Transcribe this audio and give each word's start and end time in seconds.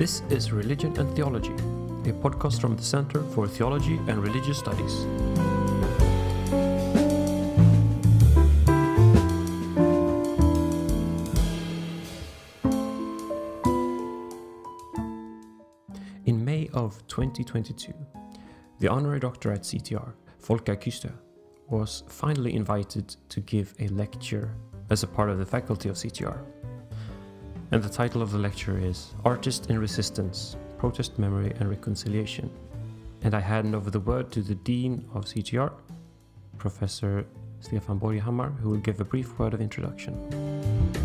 This 0.00 0.22
is 0.30 0.50
Religion 0.50 0.98
and 0.98 1.14
Theology, 1.14 1.52
a 2.08 2.14
podcast 2.14 2.58
from 2.58 2.74
the 2.74 2.82
Center 2.82 3.22
for 3.34 3.46
Theology 3.46 3.96
and 4.08 4.22
Religious 4.22 4.56
Studies. 4.56 5.04
In 16.24 16.42
May 16.42 16.70
of 16.72 17.06
2022, 17.08 17.92
the 18.78 18.88
honorary 18.88 19.20
doctor 19.20 19.52
at 19.52 19.64
CTR, 19.64 20.14
Volker 20.38 20.76
Küster, 20.76 21.12
was 21.68 22.04
finally 22.08 22.54
invited 22.54 23.16
to 23.28 23.40
give 23.40 23.74
a 23.78 23.88
lecture 23.88 24.56
as 24.88 25.02
a 25.02 25.06
part 25.06 25.28
of 25.28 25.36
the 25.36 25.44
faculty 25.44 25.90
of 25.90 25.96
CTR. 25.96 26.40
And 27.72 27.80
the 27.80 27.88
title 27.88 28.20
of 28.20 28.32
the 28.32 28.38
lecture 28.38 28.76
is 28.78 29.14
Artist 29.24 29.70
in 29.70 29.78
Resistance 29.78 30.56
Protest, 30.76 31.20
Memory 31.20 31.52
and 31.60 31.70
Reconciliation. 31.70 32.50
And 33.22 33.32
I 33.32 33.38
hand 33.38 33.76
over 33.76 33.90
the 33.90 34.00
word 34.00 34.32
to 34.32 34.42
the 34.42 34.56
Dean 34.56 35.08
of 35.14 35.26
CTR, 35.26 35.72
Professor 36.58 37.24
Stefan 37.60 38.00
Borghammar, 38.00 38.58
who 38.58 38.70
will 38.70 38.78
give 38.78 39.00
a 39.00 39.04
brief 39.04 39.38
word 39.38 39.54
of 39.54 39.60
introduction. 39.60 40.99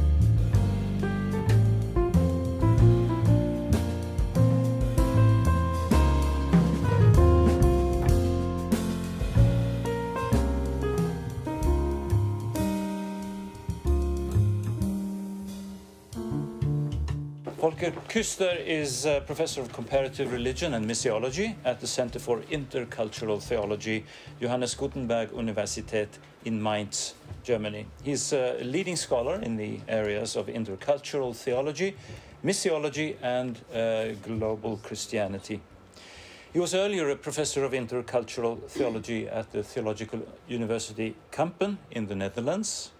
Küster 18.16 18.66
is 18.66 19.06
a 19.06 19.20
professor 19.20 19.60
of 19.60 19.74
comparative 19.74 20.32
religion 20.32 20.74
and 20.74 20.86
missiology 20.86 21.54
at 21.66 21.82
the 21.82 21.88
Center 21.88 22.18
for 22.18 22.40
Intercultural 22.50 23.44
Theology, 23.44 24.06
Johannes 24.40 24.74
Gutenberg 24.74 25.32
Universität 25.32 26.08
in 26.46 26.64
Mainz, 26.64 27.14
Germany. 27.44 27.86
He's 28.06 28.32
a 28.32 28.64
leading 28.64 28.96
scholar 28.96 29.42
in 29.42 29.58
the 29.58 29.82
areas 29.90 30.38
of 30.38 30.48
intercultural 30.48 31.36
theology, 31.36 31.98
missiology, 32.42 33.18
and 33.22 33.60
uh, 33.74 34.14
global 34.26 34.78
Christianity. 34.78 35.60
He 36.54 36.60
was 36.60 36.74
earlier 36.74 37.10
a 37.10 37.18
professor 37.18 37.66
of 37.66 37.74
intercultural 37.74 38.66
theology 38.70 39.28
at 39.28 39.52
the 39.52 39.62
Theological 39.62 40.22
University 40.48 41.18
Kampen 41.34 41.80
in 41.92 42.08
the 42.08 42.16
Netherlands. 42.16 42.92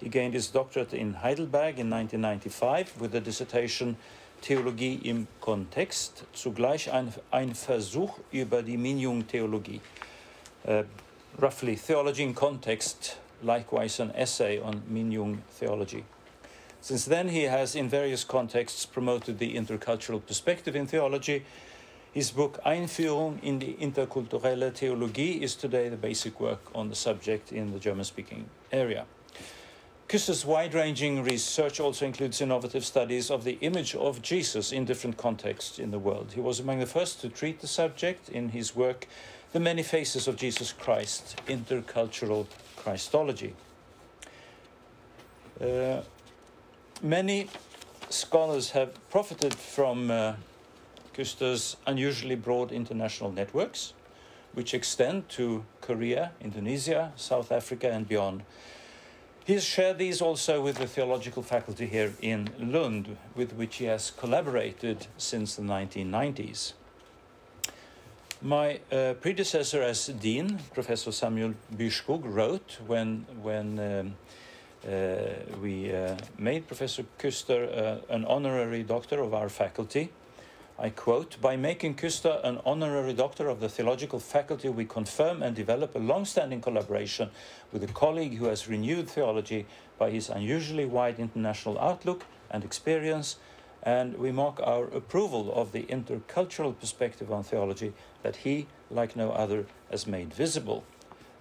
He 0.00 0.08
gained 0.08 0.32
his 0.32 0.48
doctorate 0.48 0.94
in 0.94 1.12
Heidelberg 1.12 1.78
in 1.78 1.90
1995 1.90 2.98
with 2.98 3.12
the 3.12 3.20
dissertation 3.20 3.98
Theologie 4.42 5.00
im 5.04 5.26
Kontext, 5.40 6.24
zugleich 6.32 6.92
ein, 6.92 7.12
ein 7.30 7.54
Versuch 7.54 8.18
über 8.30 8.62
die 8.62 8.76
Minjung-Theologie. 8.76 9.80
Uh, 10.64 10.84
roughly, 11.38 11.76
Theology 11.76 12.22
in 12.22 12.34
Context, 12.34 13.18
likewise 13.42 14.00
an 14.00 14.10
essay 14.14 14.60
on 14.60 14.82
Minjung 14.88 15.38
theology. 15.58 16.04
Since 16.80 17.06
then, 17.06 17.28
he 17.28 17.44
has, 17.44 17.74
in 17.74 17.88
various 17.88 18.24
contexts, 18.24 18.86
promoted 18.86 19.38
the 19.38 19.56
intercultural 19.56 20.24
perspective 20.24 20.76
in 20.76 20.86
theology. 20.86 21.44
His 22.12 22.30
book 22.30 22.60
Einführung 22.64 23.42
in 23.42 23.58
die 23.58 23.76
interkulturelle 23.78 24.72
Theologie 24.72 25.42
is 25.42 25.56
today 25.56 25.88
the 25.88 25.96
basic 25.96 26.40
work 26.40 26.60
on 26.74 26.88
the 26.88 26.94
subject 26.94 27.52
in 27.52 27.72
the 27.72 27.78
German 27.78 28.04
speaking 28.04 28.48
area. 28.72 29.04
Küster's 30.08 30.46
wide-ranging 30.46 31.24
research 31.24 31.80
also 31.80 32.06
includes 32.06 32.40
innovative 32.40 32.84
studies 32.84 33.28
of 33.28 33.42
the 33.42 33.58
image 33.60 33.92
of 33.96 34.22
Jesus 34.22 34.70
in 34.70 34.84
different 34.84 35.16
contexts 35.16 35.80
in 35.80 35.90
the 35.90 35.98
world. 35.98 36.32
He 36.32 36.40
was 36.40 36.60
among 36.60 36.78
the 36.78 36.86
first 36.86 37.20
to 37.22 37.28
treat 37.28 37.60
the 37.60 37.66
subject 37.66 38.28
in 38.28 38.50
his 38.50 38.76
work 38.76 39.08
The 39.52 39.58
Many 39.58 39.82
Faces 39.82 40.28
of 40.28 40.36
Jesus 40.36 40.70
Christ, 40.72 41.40
Intercultural 41.48 42.46
Christology. 42.76 43.54
Uh, 45.60 46.02
many 47.02 47.48
scholars 48.08 48.70
have 48.70 49.10
profited 49.10 49.54
from 49.54 50.12
uh, 50.12 50.34
Küster's 51.14 51.76
unusually 51.84 52.36
broad 52.36 52.70
international 52.70 53.32
networks, 53.32 53.92
which 54.52 54.72
extend 54.72 55.28
to 55.30 55.64
Korea, 55.80 56.30
Indonesia, 56.40 57.12
South 57.16 57.50
Africa, 57.50 57.90
and 57.90 58.06
beyond. 58.06 58.44
He 59.46 59.52
has 59.52 59.64
shared 59.64 59.98
these 59.98 60.20
also 60.20 60.60
with 60.60 60.78
the 60.78 60.88
theological 60.88 61.40
faculty 61.40 61.86
here 61.86 62.12
in 62.20 62.50
Lund, 62.58 63.16
with 63.36 63.52
which 63.52 63.76
he 63.76 63.84
has 63.84 64.10
collaborated 64.10 65.06
since 65.18 65.54
the 65.54 65.62
1990s. 65.62 66.72
My 68.42 68.80
uh, 68.90 69.14
predecessor 69.20 69.82
as 69.82 70.08
dean, 70.08 70.58
Professor 70.74 71.12
Samuel 71.12 71.54
Byrskog, 71.72 72.22
wrote 72.24 72.78
when, 72.88 73.24
when 73.40 73.78
um, 73.78 74.16
uh, 74.84 75.26
we 75.62 75.94
uh, 75.94 76.16
made 76.36 76.66
Professor 76.66 77.04
Küster 77.16 77.68
uh, 77.70 78.12
an 78.12 78.24
honorary 78.24 78.82
doctor 78.82 79.20
of 79.20 79.32
our 79.32 79.48
faculty. 79.48 80.10
I 80.78 80.90
quote, 80.90 81.40
by 81.40 81.56
making 81.56 81.94
Küster 81.94 82.38
an 82.44 82.60
honorary 82.66 83.14
doctor 83.14 83.48
of 83.48 83.60
the 83.60 83.68
theological 83.68 84.20
faculty, 84.20 84.68
we 84.68 84.84
confirm 84.84 85.42
and 85.42 85.56
develop 85.56 85.94
a 85.94 85.98
long 85.98 86.26
standing 86.26 86.60
collaboration 86.60 87.30
with 87.72 87.82
a 87.82 87.86
colleague 87.86 88.36
who 88.36 88.44
has 88.44 88.68
renewed 88.68 89.08
theology 89.08 89.64
by 89.98 90.10
his 90.10 90.28
unusually 90.28 90.84
wide 90.84 91.18
international 91.18 91.78
outlook 91.78 92.26
and 92.50 92.62
experience, 92.62 93.36
and 93.82 94.18
we 94.18 94.30
mark 94.30 94.60
our 94.62 94.84
approval 94.88 95.50
of 95.54 95.72
the 95.72 95.84
intercultural 95.84 96.78
perspective 96.78 97.32
on 97.32 97.42
theology 97.42 97.94
that 98.22 98.36
he, 98.36 98.66
like 98.90 99.16
no 99.16 99.30
other, 99.30 99.64
has 99.90 100.06
made 100.06 100.34
visible. 100.34 100.84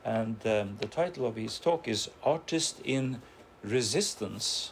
And 0.06 0.38
um, 0.48 0.78
the 0.80 0.88
title 0.88 1.26
of 1.26 1.36
his 1.36 1.60
talk 1.60 1.90
is 1.90 2.10
Artist 2.24 2.80
in 2.86 3.22
Resistance 3.64 4.72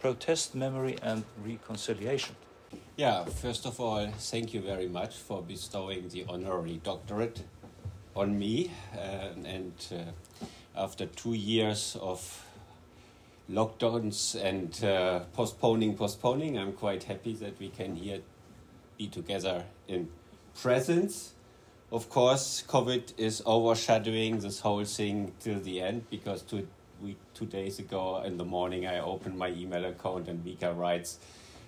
Protest, 0.00 0.56
Memory, 0.56 0.98
and 1.00 1.22
Reconciliation. 1.46 2.34
Yeah, 3.02 3.24
first 3.24 3.66
of 3.66 3.80
all, 3.80 4.06
thank 4.16 4.54
you 4.54 4.60
very 4.60 4.86
much 4.86 5.16
for 5.16 5.42
bestowing 5.42 6.08
the 6.10 6.24
honorary 6.28 6.80
doctorate 6.84 7.42
on 8.14 8.38
me. 8.38 8.70
Uh, 8.96 9.30
and 9.44 9.72
uh, 9.90 10.44
after 10.80 11.06
two 11.06 11.32
years 11.32 11.96
of 12.00 12.46
lockdowns 13.50 14.40
and 14.40 14.84
uh, 14.84 15.24
postponing, 15.32 15.96
postponing, 15.96 16.56
I'm 16.56 16.74
quite 16.74 17.02
happy 17.02 17.34
that 17.42 17.58
we 17.58 17.70
can 17.70 17.96
here 17.96 18.20
be 18.96 19.08
together 19.08 19.64
in 19.88 20.08
presence. 20.54 21.32
Of 21.90 22.08
course, 22.08 22.62
COVID 22.68 23.14
is 23.18 23.42
overshadowing 23.44 24.38
this 24.38 24.60
whole 24.60 24.84
thing 24.84 25.32
till 25.40 25.58
the 25.58 25.80
end 25.80 26.08
because 26.08 26.42
two, 26.42 26.68
we, 27.02 27.16
two 27.34 27.46
days 27.46 27.80
ago 27.80 28.22
in 28.24 28.36
the 28.36 28.44
morning 28.44 28.86
I 28.86 29.00
opened 29.00 29.36
my 29.36 29.48
email 29.48 29.86
account 29.86 30.28
and 30.28 30.44
Mika 30.44 30.72
writes, 30.72 31.18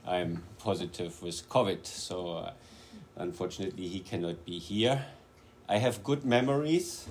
I'm 0.07 0.43
positive 0.59 1.23
with 1.23 1.49
COVID, 1.49 1.87
so 1.87 2.29
uh, 2.33 2.53
unfortunately 3.17 3.89
he 3.89 4.01
cannot 4.01 4.45
be 4.45 4.59
here. 4.59 5.07
I 5.69 5.79
have 5.79 6.05
good 6.05 6.25
memories 6.25 7.09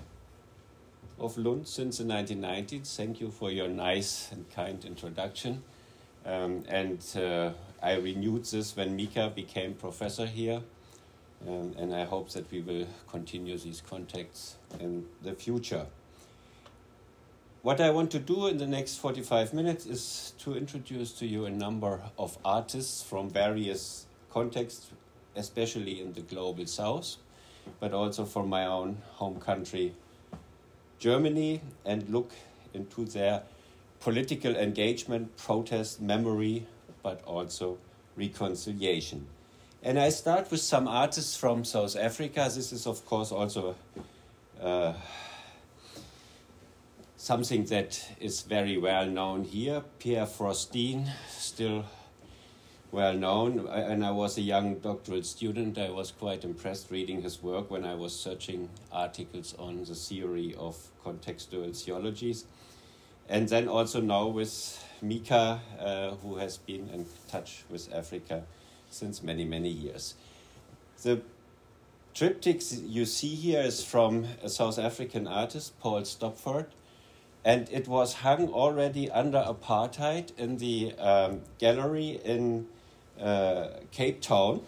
of 1.20 1.38
Lund 1.38 1.68
since 1.68 1.98
the 1.98 2.04
1990s. 2.04 2.96
Thank 2.96 3.20
you 3.20 3.32
for 3.32 3.50
your 3.50 3.68
nice 3.68 4.32
and 4.32 4.50
kind 4.52 4.84
introduction. 4.86 5.64
Um, 6.26 6.64
and 6.68 7.04
uh, 7.16 7.52
I 7.82 7.96
renewed 7.96 8.46
this 8.46 8.76
when 8.76 8.96
Mika 8.96 9.32
became 9.34 9.74
professor 9.74 10.26
here. 10.26 10.62
Um, 11.48 11.74
and 11.78 11.94
I 11.94 12.06
hope 12.06 12.30
that 12.32 12.50
we 12.52 12.62
will 12.62 12.88
continue 13.10 13.58
these 13.58 13.82
contacts 13.82 14.56
in 14.80 15.06
the 15.22 15.34
future. 15.34 15.88
What 17.64 17.80
I 17.80 17.92
want 17.92 18.12
to 18.12 18.20
do 18.20 18.48
in 18.48 18.58
the 18.58 18.68
next 18.68 18.98
45 18.98 19.54
minutes 19.54 19.86
is 19.86 20.34
to 20.40 20.54
introduce 20.58 21.14
to 21.14 21.26
you 21.26 21.46
a 21.46 21.50
number 21.50 22.02
of 22.20 22.38
artists 22.44 23.02
from 23.02 23.30
various 23.30 24.06
contexts, 24.34 24.92
especially 25.38 26.02
in 26.02 26.12
the 26.12 26.20
global 26.20 26.66
south, 26.66 27.16
but 27.80 27.94
also 27.94 28.26
from 28.26 28.50
my 28.50 28.66
own 28.66 28.98
home 29.14 29.40
country, 29.40 29.94
Germany, 31.00 31.62
and 31.86 32.10
look 32.10 32.34
into 32.74 33.06
their 33.06 33.44
political 34.02 34.58
engagement, 34.58 35.38
protest, 35.38 36.02
memory, 36.02 36.68
but 37.02 37.24
also 37.24 37.78
reconciliation. 38.18 39.26
And 39.82 39.98
I 39.98 40.10
start 40.10 40.52
with 40.52 40.60
some 40.60 40.86
artists 40.86 41.38
from 41.38 41.64
South 41.64 41.96
Africa. 41.96 42.52
This 42.54 42.74
is, 42.74 42.86
of 42.86 43.06
course, 43.06 43.32
also. 43.32 43.78
Uh, 44.62 44.96
something 47.24 47.64
that 47.64 48.06
is 48.20 48.42
very 48.42 48.78
well 48.78 49.06
known 49.06 49.46
here. 49.46 49.82
Per 49.98 50.26
Frostin, 50.26 51.08
still 51.30 51.86
well 52.92 53.14
known. 53.14 53.66
And 53.66 54.06
I 54.06 54.12
was 54.12 54.38
a 54.38 54.42
young 54.42 54.80
doctoral 54.80 55.24
student. 55.24 55.78
I 55.78 55.90
was 55.90 56.12
quite 56.12 56.44
impressed 56.44 56.92
reading 56.92 57.22
his 57.22 57.42
work 57.42 57.72
when 57.72 57.86
I 57.86 57.96
was 57.96 58.14
searching 58.14 58.68
articles 58.92 59.56
on 59.58 59.86
the 59.86 59.96
theory 59.96 60.54
of 60.60 60.76
contextual 61.06 61.74
theologies. 61.74 62.44
And 63.30 63.48
then 63.48 63.70
also 63.70 64.02
now 64.02 64.28
with 64.28 64.86
Mika, 65.02 65.62
uh, 65.80 66.16
who 66.16 66.36
has 66.36 66.58
been 66.58 66.90
in 66.90 67.06
touch 67.30 67.64
with 67.70 67.88
Africa 67.94 68.44
since 68.90 69.24
many, 69.24 69.46
many 69.46 69.70
years. 69.70 70.16
The 71.04 71.22
triptych 72.14 72.64
you 72.84 73.06
see 73.06 73.34
here 73.34 73.62
is 73.62 73.82
from 73.82 74.26
a 74.44 74.50
South 74.50 74.78
African 74.78 75.26
artist, 75.26 75.80
Paul 75.80 76.02
Stopforth, 76.02 76.68
and 77.46 77.68
it 77.72 77.88
was 77.88 78.14
hung 78.14 78.50
already 78.50 79.12
under 79.12 79.40
apartheid 79.40 80.38
in 80.38 80.58
the 80.58 80.94
um, 80.98 81.42
gallery 81.60 82.22
in 82.24 82.68
uh, 83.20 83.68
Cape 83.92 84.22
Town. 84.22 84.62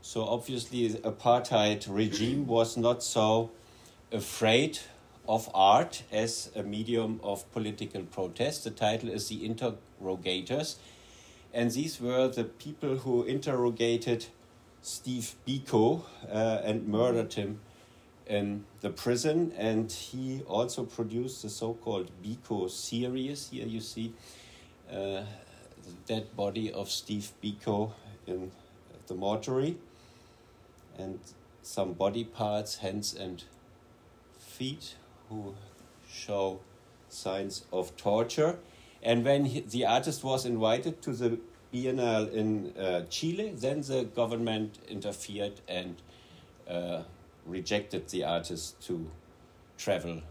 So 0.00 0.24
obviously, 0.24 0.88
the 0.88 0.98
apartheid 1.00 1.86
regime 1.88 2.46
was 2.46 2.76
not 2.76 3.02
so 3.02 3.50
afraid 4.10 4.78
of 5.28 5.50
art 5.52 6.02
as 6.10 6.50
a 6.56 6.62
medium 6.62 7.20
of 7.22 7.50
political 7.52 8.02
protest. 8.02 8.64
The 8.64 8.70
title 8.70 9.10
is 9.10 9.28
The 9.28 9.44
Interrogators, 9.44 10.76
and 11.52 11.70
these 11.70 12.00
were 12.00 12.28
the 12.28 12.44
people 12.44 12.96
who 12.96 13.24
interrogated 13.24 14.26
Steve 14.80 15.34
Biko 15.46 16.02
uh, 16.32 16.62
and 16.64 16.88
murdered 16.88 17.34
him 17.34 17.60
in 18.28 18.64
the 18.80 18.90
prison. 18.90 19.52
And 19.56 19.90
he 19.90 20.42
also 20.46 20.84
produced 20.84 21.42
the 21.42 21.48
so 21.48 21.74
called 21.74 22.10
Biko 22.22 22.70
series. 22.70 23.48
Here 23.50 23.66
you 23.66 23.80
see 23.80 24.12
uh, 24.90 24.94
the 24.94 25.24
dead 26.06 26.36
body 26.36 26.70
of 26.72 26.90
Steve 26.90 27.32
Biko 27.42 27.92
in 28.26 28.52
the 29.06 29.14
mortuary, 29.14 29.78
and 30.98 31.18
some 31.62 31.94
body 31.94 32.24
parts, 32.24 32.76
hands 32.76 33.14
and 33.14 33.42
feet, 34.38 34.94
who 35.28 35.54
show 36.10 36.60
signs 37.08 37.64
of 37.72 37.96
torture. 37.96 38.58
And 39.02 39.24
when 39.24 39.46
he, 39.46 39.60
the 39.60 39.86
artist 39.86 40.24
was 40.24 40.44
invited 40.44 41.00
to 41.02 41.12
the 41.12 41.38
Biennale 41.72 42.32
in 42.32 42.76
uh, 42.76 43.04
Chile, 43.08 43.52
then 43.54 43.82
the 43.82 44.04
government 44.04 44.78
interfered 44.88 45.60
and 45.68 45.96
uh, 46.68 47.02
rejected 47.48 48.08
the 48.08 48.24
artist 48.24 48.80
to 48.82 49.10
travel 49.76 50.22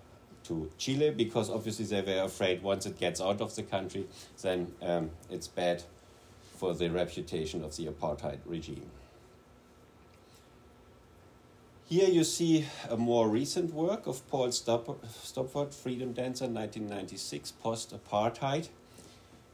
to 0.44 0.72
Chile 0.78 1.12
because 1.12 1.50
obviously 1.50 1.86
they 1.86 2.02
were 2.02 2.24
afraid 2.24 2.64
once 2.64 2.86
it 2.86 2.98
gets 2.98 3.20
out 3.20 3.42
of 3.42 3.56
the 3.56 3.64
country, 3.64 4.08
then 4.42 4.72
um, 4.82 5.10
it's 5.30 5.48
bad 5.48 5.84
for 6.56 6.74
the 6.74 6.90
reputation 6.90 7.64
of 7.64 7.76
the 7.76 7.86
apartheid 7.88 8.40
regime. 8.46 8.90
Here 11.90 12.10
you 12.10 12.26
see 12.26 12.66
a 12.90 12.98
more 12.98 13.30
recent 13.30 13.74
work 13.74 14.08
of 14.08 14.28
Paul 14.28 14.52
Stopforth, 14.52 15.74
Freedom 15.74 16.12
Dancer, 16.12 16.46
1996, 16.46 17.52
post 17.52 17.96
apartheid. 17.96 18.68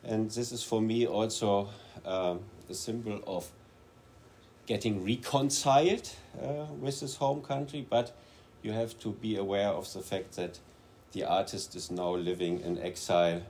And 0.03 0.31
this 0.31 0.51
is 0.51 0.63
for 0.63 0.81
me 0.81 1.05
also 1.05 1.69
um, 2.05 2.39
a 2.69 2.73
symbol 2.73 3.21
of 3.27 3.51
getting 4.65 5.03
reconciled 5.05 6.09
uh, 6.41 6.65
with 6.79 6.99
his 6.99 7.17
home 7.17 7.41
country, 7.41 7.85
but 7.87 8.15
you 8.61 8.71
have 8.71 8.97
to 8.99 9.11
be 9.11 9.35
aware 9.35 9.69
of 9.69 9.91
the 9.93 10.01
fact 10.01 10.35
that 10.35 10.59
the 11.11 11.23
artist 11.23 11.75
is 11.75 11.91
now 11.91 12.11
living 12.15 12.59
in 12.61 12.79
exile 12.79 13.43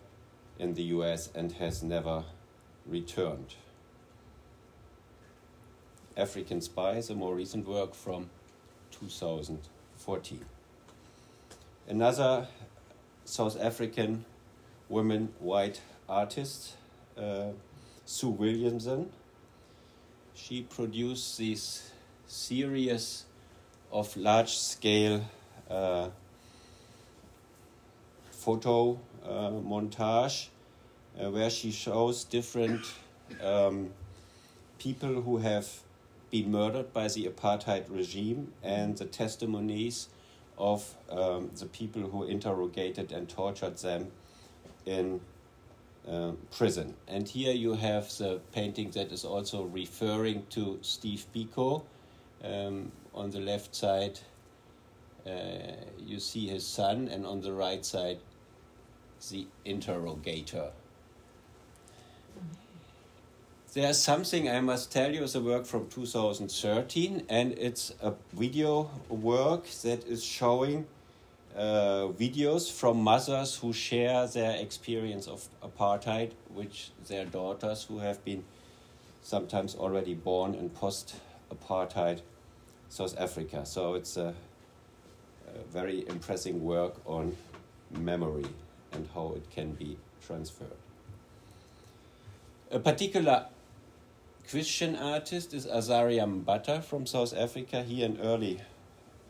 in 0.60 0.74
the 0.74 0.84
US 0.84 1.30
and 1.34 1.52
has 1.54 1.84
never 1.84 2.24
returned. 2.86 3.56
African 6.16 6.62
Spies, 6.62 7.10
a 7.10 7.16
more 7.16 7.34
recent 7.34 7.68
work 7.68 7.96
from 7.96 8.30
2014. 8.92 10.46
Another 11.88 12.48
South 13.26 13.60
African 13.60 14.26
woman 14.90 15.34
white 15.40 15.82
artist, 16.08 16.74
uh, 17.18 17.48
Sue 18.06 18.30
Williamson. 18.30 19.10
She 20.36 20.64
produced 20.64 21.38
this 21.38 21.92
series 22.26 23.26
of 23.92 24.18
large 24.18 24.58
scale 24.58 25.24
uh, 25.70 26.10
photo 28.32 29.00
uh, 29.24 29.52
montage 29.52 30.48
uh, 31.20 31.30
where 31.30 31.52
she 31.52 31.72
shows 31.72 32.24
different 32.24 32.82
um, 33.44 33.92
people 34.80 35.22
who 35.22 35.38
have 35.38 35.70
been 36.32 36.52
murdered 36.52 36.92
by 36.92 37.08
the 37.08 37.28
apartheid 37.28 37.86
regime 37.90 38.54
and 38.64 38.98
the 38.98 39.06
testimonies 39.06 40.10
of 40.58 40.96
um, 41.12 41.52
the 41.56 41.68
people 41.68 42.02
who 42.10 42.24
interrogated 42.24 43.12
and 43.12 43.30
tortured 43.30 43.78
them 43.78 44.12
in 44.88 45.22
uh, 46.10 46.32
prison. 46.52 46.96
And 47.08 47.28
here 47.28 47.54
you 47.54 47.74
have 47.74 48.16
the 48.18 48.40
painting 48.52 48.92
that 48.92 49.12
is 49.12 49.24
also 49.24 49.64
referring 49.64 50.46
to 50.52 50.80
Steve 50.82 51.26
Biko. 51.34 51.84
Um, 52.44 52.92
on 53.14 53.30
the 53.30 53.40
left 53.40 53.76
side, 53.76 54.20
uh, 55.26 55.30
you 55.98 56.20
see 56.20 56.48
his 56.48 56.66
son, 56.66 57.08
and 57.08 57.26
on 57.26 57.42
the 57.42 57.54
right 57.54 57.86
side, 57.86 58.20
the 59.32 59.48
interrogator. 59.64 60.72
There's 63.74 63.98
something 63.98 64.50
I 64.50 64.60
must 64.60 64.92
tell 64.92 65.14
you 65.14 65.24
is 65.24 65.36
a 65.36 65.42
work 65.42 65.66
from 65.66 65.88
2013, 65.88 67.26
and 67.30 67.54
it's 67.54 67.94
a 68.02 68.14
video 68.34 68.92
work 69.10 69.68
that 69.84 70.06
is 70.06 70.24
showing 70.24 70.86
uh, 71.56 72.08
videos 72.18 72.72
from 72.72 73.02
mothers 73.02 73.58
who 73.58 73.74
share 73.74 74.28
their 74.28 74.58
experience 74.58 75.28
of 75.28 75.48
apartheid 75.62 76.32
with 76.50 76.90
their 77.08 77.26
daughters 77.26 77.84
who 77.84 78.00
have 78.00 78.24
been 78.26 78.44
sometimes 79.22 79.76
already 79.76 80.14
born 80.14 80.54
in 80.56 80.70
post 80.70 81.16
apartheid 81.52 82.22
South 82.90 83.16
Africa. 83.20 83.66
So 83.66 83.96
it's 83.96 84.18
a, 84.18 84.34
a 85.48 85.64
very 85.72 86.08
impressive 86.08 86.56
work 86.56 86.96
on 87.06 87.36
memory 87.92 88.46
and 88.92 89.08
how 89.14 89.34
it 89.36 89.50
can 89.52 89.74
be 89.74 89.98
transferred. 90.26 90.78
A 92.72 92.80
particular 92.80 93.48
Christian 94.50 94.96
artist 94.96 95.54
is 95.54 95.66
Azaria 95.66 96.26
Mbatha 96.26 96.84
from 96.84 97.06
South 97.06 97.34
Africa. 97.36 97.84
He 97.84 98.04
an 98.04 98.20
early 98.22 98.60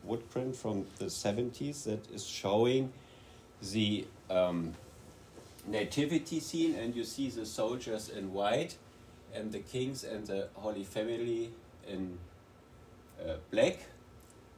wood 0.04 0.30
print 0.30 0.56
from 0.56 0.86
the 0.98 1.06
70s 1.06 1.84
that 1.86 2.10
is 2.12 2.26
showing 2.26 2.92
the 3.62 4.06
um, 4.30 4.74
nativity 5.66 6.40
scene, 6.40 6.76
and 6.76 6.96
you 6.96 7.04
see 7.04 7.30
the 7.30 7.46
soldiers 7.46 8.10
in 8.10 8.34
white 8.34 8.78
and 9.34 9.52
the 9.52 9.60
kings 9.60 10.04
and 10.04 10.28
the 10.28 10.50
Holy 10.56 10.84
Family 10.84 11.52
in 11.88 12.18
uh, 13.22 13.36
black. 13.52 13.80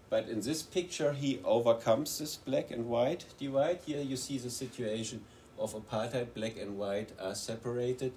But 0.09 0.29
in 0.29 0.41
this 0.41 0.63
picture, 0.63 1.13
he 1.13 1.39
overcomes 1.43 2.19
this 2.19 2.35
black 2.35 2.71
and 2.71 2.87
white 2.87 3.25
divide. 3.39 3.79
Here 3.85 4.01
you 4.01 4.17
see 4.17 4.37
the 4.37 4.49
situation 4.49 5.23
of 5.57 5.73
apartheid, 5.73 6.33
black 6.33 6.57
and 6.57 6.77
white 6.77 7.11
are 7.19 7.35
separated 7.35 8.11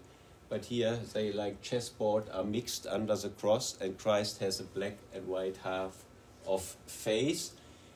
but 0.49 0.67
here 0.67 0.99
they 1.13 1.33
like 1.33 1.61
chessboard 1.63 2.25
are 2.33 2.45
mixed 2.45 2.87
under 2.87 3.17
the 3.17 3.29
cross 3.29 3.77
and 3.81 3.99
christ 3.99 4.39
has 4.39 4.61
a 4.61 4.65
black 4.65 4.97
and 5.15 5.27
white 5.27 5.59
half 5.65 6.05
of 6.49 6.63
face. 6.87 7.53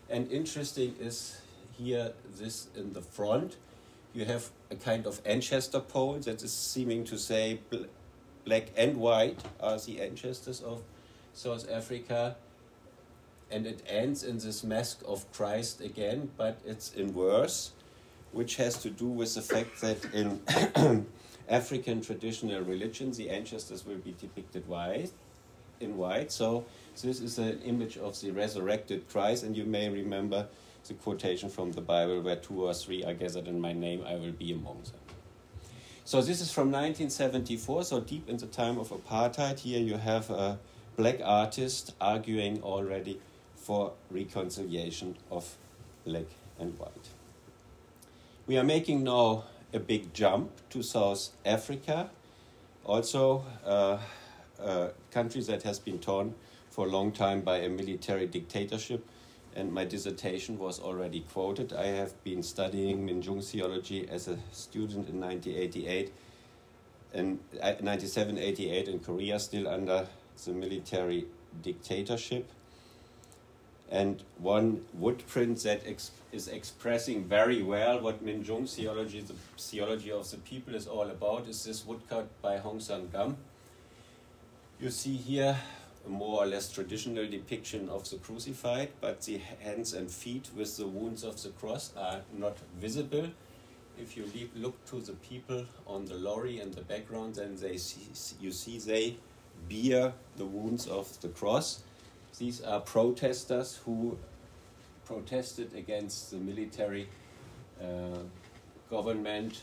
And 0.08 0.30
interesting 0.30 0.94
is 1.00 1.40
here 1.72 2.12
this 2.38 2.68
in 2.76 2.92
the 2.92 3.00
front. 3.00 3.56
You 4.14 4.26
have 4.26 4.50
a 4.70 4.76
kind 4.76 5.06
of 5.06 5.20
ancestor 5.24 5.80
pole 5.80 6.18
that 6.20 6.42
is 6.42 6.52
seeming 6.52 7.04
to 7.04 7.18
say 7.18 7.60
bl 7.70 7.84
black 8.44 8.70
and 8.76 8.96
white 8.96 9.40
are 9.60 9.78
the 9.78 10.00
ancestors 10.00 10.60
of 10.60 10.82
south 11.32 11.70
africa. 11.70 12.36
And 13.50 13.66
it 13.66 13.82
ends 13.86 14.24
in 14.24 14.38
this 14.38 14.64
mask 14.64 15.00
of 15.06 15.30
christ 15.32 15.80
again 15.80 16.30
but 16.36 16.58
it's 16.66 16.92
in 16.94 17.12
verse 17.12 17.72
which 18.32 18.56
has 18.56 18.78
to 18.78 18.90
do 18.90 19.06
with 19.06 19.34
the 19.34 19.42
fact 19.42 19.80
that 19.80 19.98
in 20.12 21.06
African 21.48 22.00
traditional 22.00 22.62
religion, 22.62 23.12
the 23.12 23.30
ancestors 23.30 23.84
will 23.86 23.98
be 23.98 24.14
depicted 24.18 24.66
white, 24.66 25.12
in 25.80 25.96
white. 25.96 26.32
So 26.32 26.64
this 27.00 27.20
is 27.20 27.38
an 27.38 27.60
image 27.62 27.96
of 27.96 28.20
the 28.20 28.30
resurrected 28.30 29.08
Christ, 29.08 29.44
and 29.44 29.56
you 29.56 29.64
may 29.64 29.88
remember 29.88 30.48
the 30.86 30.94
quotation 30.94 31.48
from 31.48 31.72
the 31.72 31.80
Bible 31.80 32.20
where 32.20 32.36
two 32.36 32.64
or 32.64 32.74
three 32.74 33.04
are 33.04 33.14
gathered 33.14 33.48
in 33.48 33.60
my 33.60 33.72
name, 33.72 34.04
I 34.06 34.16
will 34.16 34.32
be 34.32 34.52
among 34.52 34.82
them. 34.82 35.00
So 36.04 36.20
this 36.20 36.40
is 36.40 36.52
from 36.52 36.72
1974, 36.72 37.84
so 37.84 38.00
deep 38.00 38.28
in 38.28 38.36
the 38.36 38.46
time 38.46 38.78
of 38.78 38.90
apartheid. 38.90 39.60
Here 39.60 39.80
you 39.80 39.96
have 39.96 40.30
a 40.30 40.58
black 40.96 41.20
artist 41.24 41.94
arguing 42.00 42.62
already 42.62 43.20
for 43.54 43.92
reconciliation 44.10 45.16
of 45.30 45.56
black 46.04 46.26
and 46.58 46.76
white. 46.78 47.08
We 48.46 48.58
are 48.58 48.64
making 48.64 49.04
now 49.04 49.44
a 49.72 49.78
big 49.78 50.12
jump 50.12 50.50
to 50.70 50.82
South 50.82 51.30
Africa, 51.46 52.10
also 52.84 53.44
uh, 53.64 53.98
a 54.58 54.90
country 55.12 55.40
that 55.42 55.62
has 55.62 55.78
been 55.78 55.98
torn 55.98 56.34
for 56.72 56.86
a 56.86 56.88
long 56.88 57.12
time 57.12 57.42
by 57.42 57.58
a 57.58 57.68
military 57.68 58.26
dictatorship. 58.26 59.06
And 59.54 59.70
my 59.70 59.84
dissertation 59.84 60.58
was 60.58 60.80
already 60.80 61.20
quoted. 61.30 61.74
I 61.74 61.88
have 61.88 62.24
been 62.24 62.42
studying 62.42 63.06
Minjung 63.06 63.44
theology 63.44 64.08
as 64.08 64.26
a 64.26 64.38
student 64.50 65.10
in 65.10 65.20
1988 65.20 66.10
and 67.12 67.38
uh, 67.62 67.74
97, 67.82 68.38
88 68.38 68.88
in 68.88 69.00
Korea, 69.00 69.38
still 69.38 69.68
under 69.68 70.06
the 70.42 70.52
military 70.52 71.26
dictatorship. 71.62 72.50
And 73.90 74.22
one 74.38 74.86
wood 74.94 75.26
print 75.26 75.62
that 75.64 75.82
ex 75.86 76.12
is 76.32 76.48
expressing 76.48 77.24
very 77.24 77.62
well 77.62 78.00
what 78.00 78.24
Minjung 78.24 78.66
theology, 78.66 79.20
the 79.20 79.34
theology 79.58 80.10
of 80.10 80.30
the 80.30 80.38
people, 80.38 80.74
is 80.74 80.86
all 80.86 81.10
about, 81.10 81.46
is 81.46 81.62
this 81.64 81.84
woodcut 81.84 82.40
by 82.40 82.56
Hong 82.56 82.80
Song 82.80 83.08
Dam. 83.12 83.36
You 84.80 84.88
see 84.88 85.16
here 85.16 85.58
a 86.06 86.08
more 86.08 86.42
or 86.42 86.46
less 86.46 86.70
traditional 86.70 87.28
depiction 87.28 87.88
of 87.88 88.08
the 88.10 88.16
crucified, 88.16 88.90
but 89.00 89.22
the 89.22 89.38
hands 89.60 89.92
and 89.92 90.10
feet 90.10 90.48
with 90.56 90.76
the 90.76 90.86
wounds 90.86 91.22
of 91.22 91.42
the 91.42 91.50
cross 91.50 91.92
are 91.96 92.20
not 92.36 92.56
visible. 92.78 93.28
If 93.98 94.16
you 94.16 94.28
look 94.56 94.84
to 94.86 95.00
the 95.00 95.12
people 95.12 95.64
on 95.86 96.06
the 96.06 96.14
lorry 96.14 96.60
in 96.60 96.72
the 96.72 96.80
background, 96.80 97.36
then 97.36 97.56
they 97.56 97.76
see, 97.76 98.34
you 98.40 98.50
see 98.50 98.78
they 98.78 99.16
bear 99.68 100.12
the 100.36 100.46
wounds 100.46 100.86
of 100.86 101.20
the 101.20 101.28
cross. 101.28 101.82
These 102.38 102.62
are 102.62 102.80
protesters 102.80 103.80
who 103.84 104.18
protested 105.04 105.74
against 105.74 106.30
the 106.30 106.38
military 106.38 107.08
uh, 107.80 108.18
government 108.90 109.62